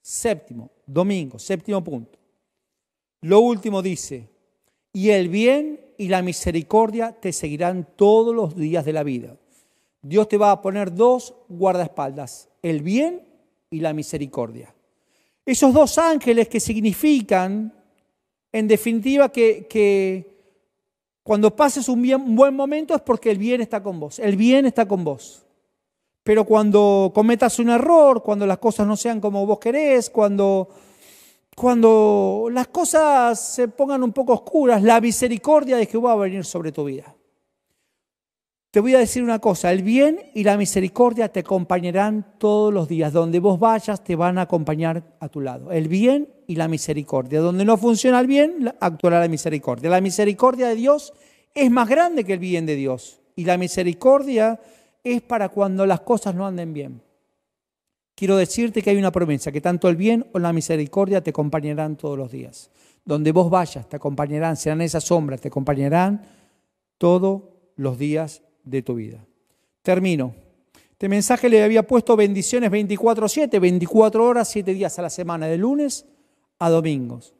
Séptimo, 0.00 0.70
domingo, 0.86 1.38
séptimo 1.38 1.82
punto. 1.82 2.18
Lo 3.22 3.40
último 3.40 3.82
dice, 3.82 4.28
y 4.92 5.10
el 5.10 5.28
bien 5.28 5.80
y 5.98 6.08
la 6.08 6.22
misericordia 6.22 7.12
te 7.12 7.32
seguirán 7.32 7.88
todos 7.96 8.34
los 8.34 8.56
días 8.56 8.84
de 8.84 8.92
la 8.92 9.02
vida. 9.02 9.36
Dios 10.02 10.28
te 10.28 10.38
va 10.38 10.52
a 10.52 10.62
poner 10.62 10.94
dos 10.94 11.34
guardaespaldas, 11.48 12.48
el 12.62 12.82
bien 12.82 13.22
y 13.70 13.80
la 13.80 13.92
misericordia. 13.92 14.74
Esos 15.44 15.72
dos 15.72 15.98
ángeles 15.98 16.48
que 16.48 16.60
significan, 16.60 17.72
en 18.52 18.68
definitiva, 18.68 19.30
que, 19.30 20.34
cuando 21.22 21.54
pases 21.54 21.88
un, 21.88 22.08
un 22.14 22.36
buen 22.36 22.54
momento 22.54 22.94
es 22.94 23.00
porque 23.00 23.30
el 23.30 23.38
bien 23.38 23.60
está 23.60 23.82
con 23.82 23.98
vos, 23.98 24.18
el 24.18 24.36
bien 24.36 24.66
está 24.66 24.86
con 24.86 25.02
vos. 25.02 25.45
Pero 26.26 26.44
cuando 26.44 27.12
cometas 27.14 27.60
un 27.60 27.70
error, 27.70 28.20
cuando 28.20 28.48
las 28.48 28.58
cosas 28.58 28.84
no 28.84 28.96
sean 28.96 29.20
como 29.20 29.46
vos 29.46 29.60
querés, 29.60 30.10
cuando, 30.10 30.68
cuando 31.54 32.48
las 32.50 32.66
cosas 32.66 33.38
se 33.38 33.68
pongan 33.68 34.02
un 34.02 34.12
poco 34.12 34.32
oscuras, 34.32 34.82
la 34.82 35.00
misericordia 35.00 35.76
de 35.76 35.86
Jehová 35.86 36.16
va 36.16 36.22
a 36.22 36.24
venir 36.24 36.44
sobre 36.44 36.72
tu 36.72 36.82
vida. 36.82 37.14
Te 38.72 38.80
voy 38.80 38.96
a 38.96 38.98
decir 38.98 39.22
una 39.22 39.38
cosa, 39.38 39.70
el 39.70 39.84
bien 39.84 40.18
y 40.34 40.42
la 40.42 40.56
misericordia 40.56 41.28
te 41.28 41.40
acompañarán 41.40 42.34
todos 42.38 42.74
los 42.74 42.88
días. 42.88 43.12
Donde 43.12 43.38
vos 43.38 43.60
vayas 43.60 44.02
te 44.02 44.16
van 44.16 44.38
a 44.38 44.42
acompañar 44.42 45.04
a 45.20 45.28
tu 45.28 45.40
lado. 45.40 45.70
El 45.70 45.86
bien 45.86 46.28
y 46.48 46.56
la 46.56 46.66
misericordia. 46.66 47.38
Donde 47.38 47.64
no 47.64 47.76
funciona 47.76 48.18
el 48.18 48.26
bien, 48.26 48.74
actuará 48.80 49.20
la 49.20 49.28
misericordia. 49.28 49.90
La 49.90 50.00
misericordia 50.00 50.66
de 50.66 50.74
Dios 50.74 51.12
es 51.54 51.70
más 51.70 51.88
grande 51.88 52.24
que 52.24 52.32
el 52.32 52.40
bien 52.40 52.66
de 52.66 52.74
Dios. 52.74 53.20
Y 53.36 53.44
la 53.44 53.56
misericordia 53.58 54.58
es 55.14 55.22
para 55.22 55.48
cuando 55.48 55.86
las 55.86 56.00
cosas 56.00 56.34
no 56.34 56.46
anden 56.46 56.72
bien. 56.72 57.00
Quiero 58.14 58.36
decirte 58.36 58.82
que 58.82 58.90
hay 58.90 58.96
una 58.96 59.12
promesa, 59.12 59.52
que 59.52 59.60
tanto 59.60 59.88
el 59.88 59.96
bien 59.96 60.26
o 60.32 60.38
la 60.38 60.52
misericordia 60.52 61.22
te 61.22 61.30
acompañarán 61.30 61.96
todos 61.96 62.16
los 62.16 62.30
días. 62.30 62.70
Donde 63.04 63.30
vos 63.30 63.50
vayas, 63.50 63.88
te 63.88 63.96
acompañarán, 63.96 64.56
serán 64.56 64.80
esas 64.80 65.04
sombras, 65.04 65.40
te 65.40 65.48
acompañarán 65.48 66.22
todos 66.98 67.42
los 67.76 67.98
días 67.98 68.42
de 68.64 68.82
tu 68.82 68.94
vida. 68.94 69.24
Termino. 69.82 70.34
Este 70.90 71.08
mensaje 71.08 71.48
le 71.50 71.62
había 71.62 71.86
puesto 71.86 72.16
bendiciones 72.16 72.70
24/7, 72.70 73.60
24 73.60 74.24
horas, 74.24 74.48
7 74.48 74.72
días 74.72 74.98
a 74.98 75.02
la 75.02 75.10
semana, 75.10 75.46
de 75.46 75.58
lunes 75.58 76.06
a 76.58 76.70
domingos. 76.70 77.34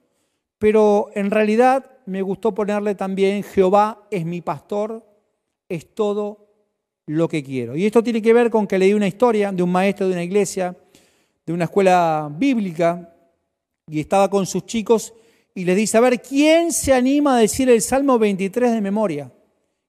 Pero 0.58 1.08
en 1.14 1.30
realidad 1.30 1.90
me 2.04 2.22
gustó 2.22 2.54
ponerle 2.54 2.94
también 2.94 3.42
Jehová 3.42 4.06
es 4.10 4.24
mi 4.24 4.42
pastor, 4.42 5.04
es 5.68 5.94
todo 5.94 6.45
lo 7.06 7.28
que 7.28 7.42
quiero. 7.42 7.76
Y 7.76 7.86
esto 7.86 8.02
tiene 8.02 8.20
que 8.20 8.32
ver 8.32 8.50
con 8.50 8.66
que 8.66 8.78
leí 8.78 8.92
una 8.92 9.06
historia 9.06 9.52
de 9.52 9.62
un 9.62 9.70
maestro 9.70 10.06
de 10.06 10.12
una 10.12 10.24
iglesia, 10.24 10.76
de 11.44 11.52
una 11.52 11.64
escuela 11.64 12.30
bíblica, 12.36 13.12
y 13.88 14.00
estaba 14.00 14.28
con 14.28 14.46
sus 14.46 14.66
chicos 14.66 15.14
y 15.54 15.64
les 15.64 15.76
dice, 15.76 15.96
a 15.96 16.00
ver, 16.00 16.20
¿quién 16.20 16.72
se 16.72 16.92
anima 16.92 17.36
a 17.36 17.40
decir 17.40 17.70
el 17.70 17.80
Salmo 17.80 18.18
23 18.18 18.72
de 18.72 18.80
memoria? 18.80 19.32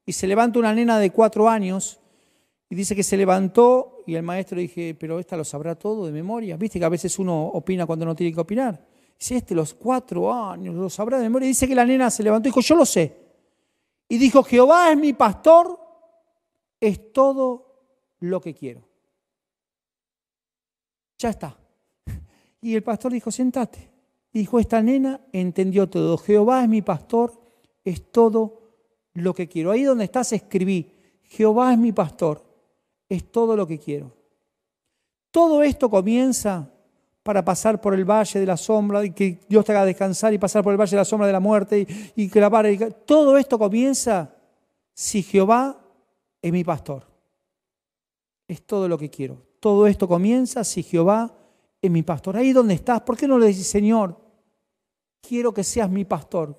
Y 0.05 0.13
se 0.13 0.27
levanta 0.27 0.59
una 0.59 0.73
nena 0.73 0.99
de 0.99 1.09
cuatro 1.09 1.49
años 1.49 1.99
y 2.69 2.75
dice 2.75 2.95
que 2.95 3.03
se 3.03 3.17
levantó 3.17 4.03
y 4.05 4.15
el 4.15 4.23
maestro 4.23 4.59
dije, 4.59 4.95
pero 4.97 5.19
esta 5.19 5.35
lo 5.35 5.43
sabrá 5.43 5.75
todo 5.75 6.05
de 6.05 6.11
memoria. 6.11 6.55
Viste 6.57 6.79
que 6.79 6.85
a 6.85 6.89
veces 6.89 7.17
uno 7.17 7.47
opina 7.47 7.85
cuando 7.85 8.05
no 8.05 8.15
tiene 8.15 8.33
que 8.33 8.39
opinar. 8.39 8.79
Dice, 9.19 9.37
este 9.37 9.55
los 9.55 9.73
cuatro 9.73 10.31
años 10.31 10.75
lo 10.75 10.89
sabrá 10.89 11.17
de 11.17 11.23
memoria. 11.23 11.47
Y 11.47 11.49
dice 11.49 11.67
que 11.67 11.75
la 11.75 11.85
nena 11.85 12.09
se 12.11 12.23
levantó 12.23 12.47
y 12.47 12.51
dijo, 12.51 12.61
yo 12.61 12.75
lo 12.75 12.85
sé. 12.85 13.13
Y 14.07 14.17
dijo, 14.17 14.43
Jehová 14.43 14.91
es 14.91 14.97
mi 14.97 15.13
pastor 15.13 15.86
es 16.79 17.13
todo 17.13 17.67
lo 18.19 18.41
que 18.41 18.53
quiero. 18.53 18.87
Ya 21.17 21.29
está. 21.29 21.57
Y 22.61 22.75
el 22.75 22.83
pastor 22.83 23.11
dijo, 23.11 23.31
sentate. 23.31 23.91
Dijo, 24.31 24.59
esta 24.59 24.81
nena 24.81 25.21
entendió 25.31 25.89
todo. 25.89 26.17
Jehová 26.17 26.63
es 26.63 26.69
mi 26.69 26.81
pastor, 26.81 27.33
es 27.83 28.11
todo 28.11 28.61
lo 29.13 29.33
que 29.33 29.47
quiero. 29.47 29.71
Ahí 29.71 29.83
donde 29.83 30.03
estás 30.03 30.33
escribí, 30.33 30.91
Jehová 31.23 31.73
es 31.73 31.79
mi 31.79 31.91
pastor, 31.91 32.43
es 33.09 33.31
todo 33.31 33.55
lo 33.55 33.65
que 33.65 33.79
quiero. 33.79 34.15
Todo 35.31 35.63
esto 35.63 35.89
comienza 35.89 36.71
para 37.23 37.43
pasar 37.43 37.81
por 37.81 37.93
el 37.93 38.05
valle 38.05 38.39
de 38.39 38.45
la 38.45 38.57
sombra 38.57 39.03
y 39.03 39.11
que 39.11 39.39
Dios 39.49 39.65
te 39.65 39.71
haga 39.71 39.85
descansar 39.85 40.33
y 40.33 40.37
pasar 40.37 40.63
por 40.63 40.71
el 40.71 40.79
valle 40.79 40.91
de 40.91 40.97
la 40.97 41.05
sombra 41.05 41.27
de 41.27 41.33
la 41.33 41.39
muerte 41.39 41.79
y, 41.79 42.23
y 42.23 42.29
clavar. 42.29 42.67
Todo 43.05 43.37
esto 43.37 43.59
comienza 43.59 44.33
si 44.93 45.23
Jehová 45.23 45.86
es 46.41 46.51
mi 46.51 46.63
pastor. 46.63 47.05
Es 48.47 48.65
todo 48.65 48.87
lo 48.87 48.97
que 48.97 49.09
quiero. 49.09 49.41
Todo 49.59 49.87
esto 49.87 50.07
comienza 50.07 50.63
si 50.63 50.83
Jehová 50.83 51.35
es 51.81 51.91
mi 51.91 52.03
pastor. 52.03 52.37
Ahí 52.37 52.53
donde 52.53 52.75
estás, 52.75 53.01
¿por 53.01 53.17
qué 53.17 53.27
no 53.27 53.37
le 53.37 53.47
decís, 53.47 53.67
Señor, 53.67 54.17
quiero 55.21 55.53
que 55.53 55.63
seas 55.63 55.89
mi 55.89 56.05
pastor? 56.05 56.55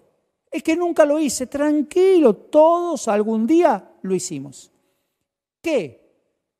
Es 0.50 0.62
que 0.62 0.76
nunca 0.76 1.04
lo 1.04 1.18
hice, 1.18 1.46
tranquilo, 1.46 2.34
todos 2.34 3.08
algún 3.08 3.46
día 3.46 3.92
lo 4.02 4.14
hicimos. 4.14 4.72
¿Qué? 5.60 6.08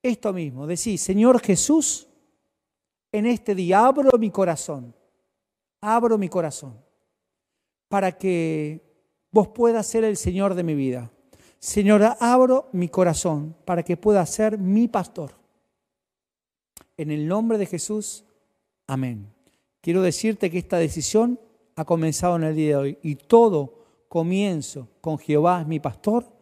Esto 0.02 0.32
mismo, 0.32 0.66
decís, 0.66 1.00
Señor 1.00 1.40
Jesús, 1.40 2.06
en 3.10 3.26
este 3.26 3.54
día 3.54 3.86
abro 3.86 4.16
mi 4.18 4.30
corazón, 4.30 4.94
abro 5.80 6.18
mi 6.18 6.28
corazón, 6.28 6.78
para 7.88 8.16
que 8.16 8.80
vos 9.30 9.48
puedas 9.48 9.86
ser 9.86 10.04
el 10.04 10.16
Señor 10.16 10.54
de 10.54 10.62
mi 10.62 10.74
vida. 10.74 11.10
Señor, 11.58 12.02
abro 12.20 12.68
mi 12.72 12.88
corazón 12.88 13.54
para 13.64 13.82
que 13.82 13.96
pueda 13.96 14.24
ser 14.26 14.58
mi 14.58 14.88
pastor. 14.88 15.32
En 16.96 17.10
el 17.10 17.26
nombre 17.26 17.58
de 17.58 17.66
Jesús, 17.66 18.24
amén. 18.86 19.32
Quiero 19.80 20.02
decirte 20.02 20.50
que 20.50 20.58
esta 20.58 20.78
decisión 20.78 21.40
ha 21.76 21.84
comenzado 21.84 22.36
en 22.36 22.44
el 22.44 22.56
día 22.56 22.68
de 22.68 22.76
hoy 22.76 22.98
y 23.02 23.14
todo 23.16 23.84
comienzo 24.08 24.88
con 25.00 25.18
Jehová 25.18 25.60
es 25.60 25.66
mi 25.66 25.80
pastor 25.80 26.38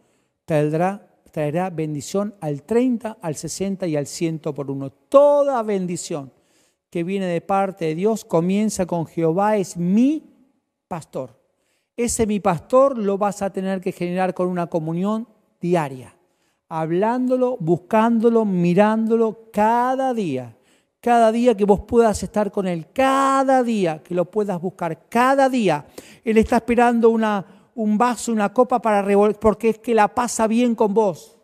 traerá, 0.47 1.05
traerá 1.31 1.69
bendición 1.69 2.33
al 2.39 2.63
30, 2.63 3.17
al 3.21 3.35
60 3.35 3.85
y 3.85 3.97
al 3.97 4.07
100 4.07 4.39
por 4.39 4.71
uno. 4.71 4.89
Toda 4.89 5.61
bendición 5.61 6.31
que 6.89 7.03
viene 7.03 7.25
de 7.27 7.41
parte 7.41 7.85
de 7.85 7.95
Dios 7.95 8.23
comienza 8.23 8.85
con 8.85 9.05
Jehová 9.05 9.57
es 9.57 9.75
mi 9.75 10.23
pastor. 10.87 11.36
Ese 11.97 12.27
mi 12.27 12.39
pastor 12.39 12.95
lo 12.95 13.17
vas 13.17 13.41
a 13.41 13.49
tener 13.49 13.81
que 13.81 13.91
generar 13.91 14.35
con 14.35 14.49
una 14.49 14.67
comunión 14.67 15.27
diaria, 15.59 16.15
hablándolo, 16.69 17.57
buscándolo, 17.59 18.45
mirándolo 18.45 19.49
cada 19.51 20.13
día. 20.13 20.55
Cada 20.99 21.31
día 21.31 21.57
que 21.57 21.65
vos 21.65 21.81
puedas 21.87 22.21
estar 22.21 22.51
con 22.51 22.67
Él, 22.67 22.87
cada 22.93 23.63
día 23.63 24.03
que 24.03 24.13
lo 24.13 24.25
puedas 24.25 24.61
buscar, 24.61 25.07
cada 25.09 25.49
día. 25.49 25.87
Él 26.23 26.37
está 26.37 26.57
esperando 26.57 27.09
una, 27.09 27.71
un 27.73 27.97
vaso, 27.97 28.31
una 28.31 28.53
copa 28.53 28.79
para 28.79 29.01
revolver, 29.01 29.39
porque 29.39 29.69
es 29.69 29.79
que 29.79 29.95
la 29.95 30.13
pasa 30.13 30.45
bien 30.45 30.75
con 30.75 30.93
vos. 30.93 31.37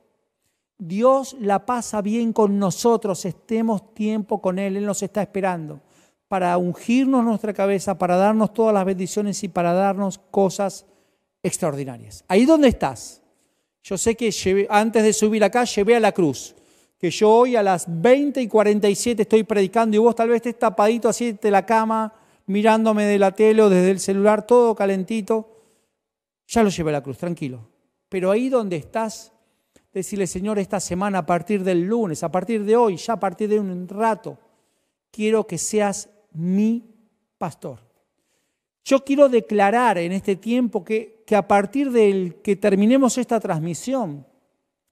Dios 0.78 1.36
la 1.40 1.66
pasa 1.66 2.02
bien 2.02 2.32
con 2.32 2.60
nosotros, 2.60 3.26
estemos 3.26 3.96
tiempo 3.96 4.40
con 4.40 4.60
Él, 4.60 4.78
Él 4.78 4.86
nos 4.86 5.02
está 5.02 5.24
esperando 5.24 5.82
para 6.34 6.58
ungirnos 6.58 7.24
nuestra 7.24 7.54
cabeza, 7.54 7.96
para 8.00 8.16
darnos 8.16 8.56
todas 8.56 8.74
las 8.74 8.84
bendiciones 8.84 9.44
y 9.44 9.50
para 9.50 9.72
darnos 9.72 10.18
cosas 10.18 10.84
extraordinarias. 11.44 12.26
Ahí 12.28 12.46
donde 12.46 12.70
estás. 12.70 13.22
Yo 13.84 14.00
sé 14.00 14.16
que 14.16 14.32
antes 14.72 15.04
de 15.04 15.14
subir 15.14 15.44
acá 15.44 15.64
llevé 15.64 15.96
a 15.96 16.00
la 16.00 16.12
cruz, 16.12 16.56
que 16.98 17.12
yo 17.12 17.30
hoy 17.30 17.56
a 17.56 17.62
las 17.62 17.86
20 17.88 18.42
y 18.42 18.48
47 18.48 19.22
estoy 19.22 19.44
predicando 19.44 19.96
y 19.96 20.00
vos 20.00 20.16
tal 20.16 20.30
vez 20.30 20.38
estés 20.38 20.58
tapadito 20.58 21.08
así 21.08 21.34
de 21.34 21.52
la 21.52 21.68
cama, 21.68 22.12
mirándome 22.48 23.06
de 23.06 23.20
la 23.20 23.32
tele 23.32 23.62
o 23.62 23.70
desde 23.70 23.92
el 23.92 24.00
celular, 24.00 24.48
todo 24.48 24.74
calentito. 24.74 25.62
Ya 26.48 26.64
lo 26.64 26.72
llevé 26.72 26.90
a 26.90 26.94
la 26.94 27.04
cruz, 27.04 27.20
tranquilo. 27.20 27.70
Pero 28.10 28.32
ahí 28.32 28.50
donde 28.50 28.78
estás, 28.78 29.32
decirle, 29.94 30.26
Señor, 30.26 30.58
esta 30.58 30.80
semana, 30.80 31.20
a 31.20 31.26
partir 31.28 31.64
del 31.64 31.84
lunes, 31.84 32.24
a 32.24 32.32
partir 32.32 32.64
de 32.64 32.76
hoy, 32.76 32.98
ya 32.98 33.14
a 33.14 33.20
partir 33.20 33.50
de 33.50 33.60
un 33.60 33.88
rato, 33.88 34.40
quiero 35.12 35.46
que 35.46 35.60
seas 35.60 36.10
mi 36.34 36.84
pastor. 37.38 37.80
Yo 38.86 39.04
quiero 39.04 39.30
declarar 39.30 39.98
en 39.98 40.12
este 40.12 40.36
tiempo 40.36 40.84
que, 40.84 41.24
que 41.26 41.36
a 41.36 41.48
partir 41.48 41.92
del 41.92 42.36
que 42.42 42.56
terminemos 42.56 43.18
esta 43.18 43.40
transmisión, 43.40 44.26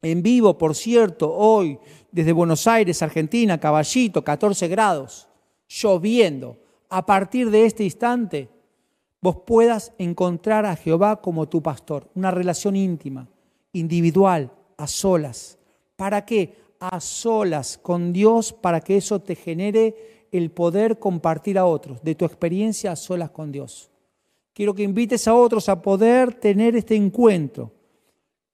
en 0.01 0.23
vivo, 0.23 0.57
por 0.57 0.75
cierto, 0.75 1.31
hoy, 1.31 1.77
desde 2.11 2.31
Buenos 2.31 2.65
Aires, 2.67 3.01
Argentina, 3.01 3.59
Caballito, 3.59 4.23
14 4.23 4.67
grados, 4.67 5.27
lloviendo, 5.67 6.57
a 6.89 7.05
partir 7.05 7.51
de 7.51 7.65
este 7.65 7.83
instante, 7.83 8.49
vos 9.21 9.37
puedas 9.45 9.93
encontrar 9.97 10.65
a 10.65 10.75
Jehová 10.75 11.21
como 11.21 11.47
tu 11.47 11.61
pastor, 11.61 12.09
una 12.15 12.31
relación 12.31 12.75
íntima, 12.75 13.29
individual, 13.71 14.51
a 14.77 14.87
solas. 14.87 15.57
¿Para 15.95 16.25
qué? 16.25 16.57
A 16.79 16.99
solas 16.99 17.77
con 17.77 18.11
Dios 18.11 18.51
para 18.51 18.81
que 18.81 18.97
eso 18.97 19.21
te 19.21 19.35
genere 19.35 20.20
el 20.31 20.51
poder 20.51 20.97
compartir 20.97 21.57
a 21.57 21.65
otros 21.65 22.01
de 22.03 22.15
tu 22.15 22.25
experiencia 22.25 22.93
a 22.93 22.95
solas 22.95 23.31
con 23.31 23.51
Dios. 23.51 23.91
Quiero 24.53 24.73
que 24.73 24.83
invites 24.83 25.27
a 25.27 25.33
otros 25.33 25.69
a 25.69 25.81
poder 25.81 26.33
tener 26.33 26.75
este 26.75 26.95
encuentro, 26.95 27.71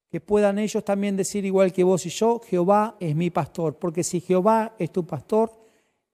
que 0.10 0.22
puedan 0.22 0.58
ellos 0.58 0.84
también 0.84 1.16
decir 1.16 1.46
igual 1.46 1.72
que 1.72 1.84
vos 1.84 2.06
y 2.06 2.10
yo, 2.10 2.40
Jehová 2.40 2.96
es 3.00 3.16
mi 3.16 3.30
pastor, 3.30 3.78
porque 3.78 4.04
si 4.04 4.22
Jehová 4.22 4.76
es 4.80 4.92
tu 4.92 5.06
pastor, 5.06 5.52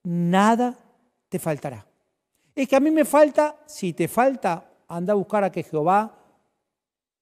nada 0.04 0.78
te 1.30 1.39
faltará. 1.39 1.86
Es 2.56 2.67
que 2.67 2.76
a 2.76 2.80
mí 2.80 2.91
me 2.91 3.06
falta, 3.06 3.58
si 3.65 3.93
te 3.93 4.08
falta, 4.08 4.69
anda 4.88 5.13
a 5.13 5.15
buscar 5.15 5.43
a 5.43 5.52
que 5.52 5.63
Jehová 5.63 6.17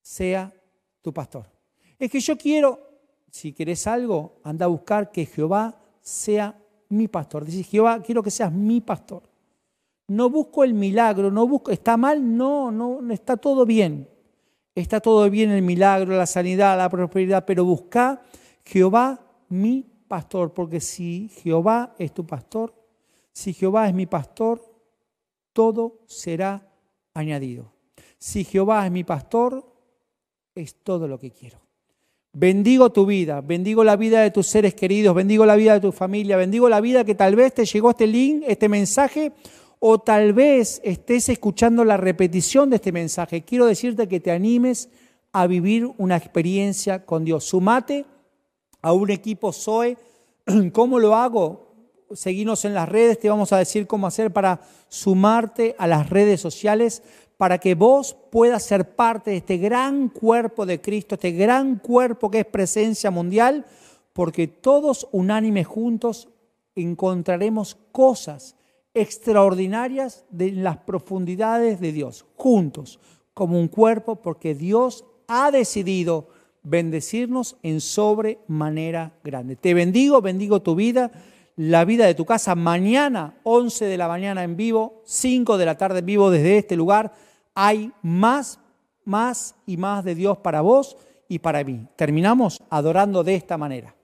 sea 0.02 0.54
tu 1.02 1.14
pastor. 1.14 1.50
Es 1.98 2.12
que 2.12 2.20
yo 2.20 2.38
quiero, 2.38 2.80
si 3.30 3.54
querés 3.54 3.88
algo, 3.88 4.40
anda 4.44 4.66
a 4.66 4.70
buscar 4.70 5.12
que 5.12 5.26
Jehová 5.26 5.80
sea 6.02 6.61
mi 6.92 7.08
pastor. 7.08 7.46
Dice, 7.46 7.64
Jehová, 7.64 8.02
quiero 8.02 8.22
que 8.24 8.32
seas 8.32 8.52
mi 8.52 8.82
pastor. 8.82 9.24
No 10.08 10.30
busco 10.30 10.64
el 10.64 10.74
milagro, 10.74 11.32
no 11.32 11.48
busco, 11.48 11.72
¿está 11.72 11.98
mal? 11.98 12.38
No, 12.38 12.72
no, 12.72 13.00
está 13.12 13.38
todo 13.38 13.66
bien. 13.66 14.10
Está 14.76 15.00
todo 15.00 15.30
bien 15.30 15.52
el 15.52 15.62
milagro, 15.62 16.16
la 16.16 16.26
sanidad, 16.26 16.78
la 16.78 16.90
prosperidad, 16.90 17.46
pero 17.46 17.66
busca 17.66 18.22
Jehová 18.66 19.20
mi 19.50 19.86
pastor, 20.08 20.54
porque 20.54 20.80
si 20.80 21.30
Jehová 21.30 21.96
es 21.98 22.14
tu 22.14 22.26
pastor, 22.26 22.74
si 23.34 23.54
Jehová 23.54 23.88
es 23.88 23.94
mi 23.94 24.06
pastor, 24.06 24.62
todo 25.54 26.00
será 26.06 26.68
añadido. 27.14 27.72
Si 28.18 28.44
Jehová 28.44 28.86
es 28.86 28.92
mi 28.92 29.04
pastor, 29.04 29.66
es 30.56 30.76
todo 30.76 31.08
lo 31.08 31.18
que 31.18 31.32
quiero. 31.32 31.60
Bendigo 32.34 32.94
tu 32.94 33.06
vida, 33.06 33.42
bendigo 33.42 33.84
la 33.84 33.98
vida 33.98 34.22
de 34.22 34.32
tus 34.32 34.48
seres 34.48 34.74
queridos, 34.74 35.14
bendigo 35.14 35.46
la 35.46 35.58
vida 35.58 35.74
de 35.74 35.82
tu 35.82 35.92
familia, 35.92 36.38
bendigo 36.38 36.70
la 36.70 36.80
vida 36.80 37.04
que 37.04 37.14
tal 37.14 37.36
vez 37.36 37.54
te 37.54 37.66
llegó 37.66 37.90
este 37.90 38.08
link, 38.08 38.44
este 38.48 38.70
mensaje, 38.70 39.34
o 39.80 40.00
tal 40.00 40.32
vez 40.32 40.80
estés 40.86 41.28
escuchando 41.28 41.84
la 41.84 41.98
repetición 41.98 42.70
de 42.70 42.78
este 42.78 42.94
mensaje. 42.94 43.42
Quiero 43.42 43.66
decirte 43.66 44.08
que 44.08 44.22
te 44.22 44.32
animes 44.32 44.90
a 45.34 45.46
vivir 45.46 45.92
una 45.98 46.16
experiencia 46.16 47.06
con 47.06 47.26
Dios. 47.26 47.44
Sumate 47.44 48.06
a 48.82 48.94
un 48.94 49.12
equipo 49.12 49.52
Zoe. 49.52 49.98
¿Cómo 50.72 51.00
lo 51.00 51.16
hago? 51.16 51.68
Seguinos 52.14 52.64
en 52.64 52.74
las 52.74 52.88
redes, 52.88 53.20
te 53.20 53.30
vamos 53.30 53.52
a 53.52 53.58
decir 53.58 53.88
cómo 53.88 54.08
hacer 54.08 54.32
para 54.32 54.62
sumarte 54.88 55.76
a 55.78 55.86
las 55.86 56.10
redes 56.10 56.40
sociales 56.40 57.04
para 57.42 57.58
que 57.58 57.74
vos 57.74 58.16
puedas 58.30 58.62
ser 58.62 58.96
parte 58.96 59.32
de 59.32 59.38
este 59.38 59.58
gran 59.58 60.10
cuerpo 60.10 60.64
de 60.68 60.80
Cristo, 60.80 61.16
este 61.16 61.32
gran 61.32 61.80
cuerpo 61.80 62.30
que 62.30 62.42
es 62.42 62.46
presencia 62.46 63.10
mundial, 63.10 63.66
porque 64.14 64.48
todos 64.48 65.08
unánimes 65.12 65.66
juntos 65.66 66.30
encontraremos 66.76 67.76
cosas 67.92 68.56
extraordinarias 68.94 70.24
de 70.30 70.52
las 70.52 70.78
profundidades 70.78 71.80
de 71.80 71.92
Dios, 71.92 72.28
juntos, 72.36 73.00
como 73.34 73.58
un 73.58 73.70
cuerpo, 73.70 74.18
porque 74.18 74.54
Dios 74.54 75.04
ha 75.28 75.50
decidido 75.50 76.28
bendecirnos 76.62 77.58
en 77.64 77.82
sobremanera 77.82 79.14
grande. 79.24 79.56
Te 79.56 79.74
bendigo, 79.74 80.22
bendigo 80.22 80.62
tu 80.62 80.76
vida, 80.76 81.12
la 81.56 81.86
vida 81.86 82.06
de 82.06 82.14
tu 82.14 82.24
casa. 82.24 82.54
Mañana, 82.54 83.40
11 83.42 83.86
de 83.86 83.98
la 83.98 84.08
mañana 84.08 84.44
en 84.44 84.56
vivo, 84.56 85.02
5 85.06 85.58
de 85.58 85.66
la 85.66 85.76
tarde 85.76 86.02
en 86.02 86.06
vivo 86.06 86.30
desde 86.30 86.60
este 86.60 86.76
lugar 86.76 87.31
hay 87.56 87.92
más, 88.02 88.60
más 89.06 89.56
y 89.66 89.78
más 89.78 90.04
de 90.04 90.16
Dios 90.16 90.38
para 90.40 90.62
vos 90.62 90.98
y 91.28 91.40
para 91.40 91.64
mí. 91.64 91.88
Terminamos 91.96 92.62
adorando 92.70 93.24
de 93.24 93.36
esta 93.36 93.58
manera. 93.58 93.96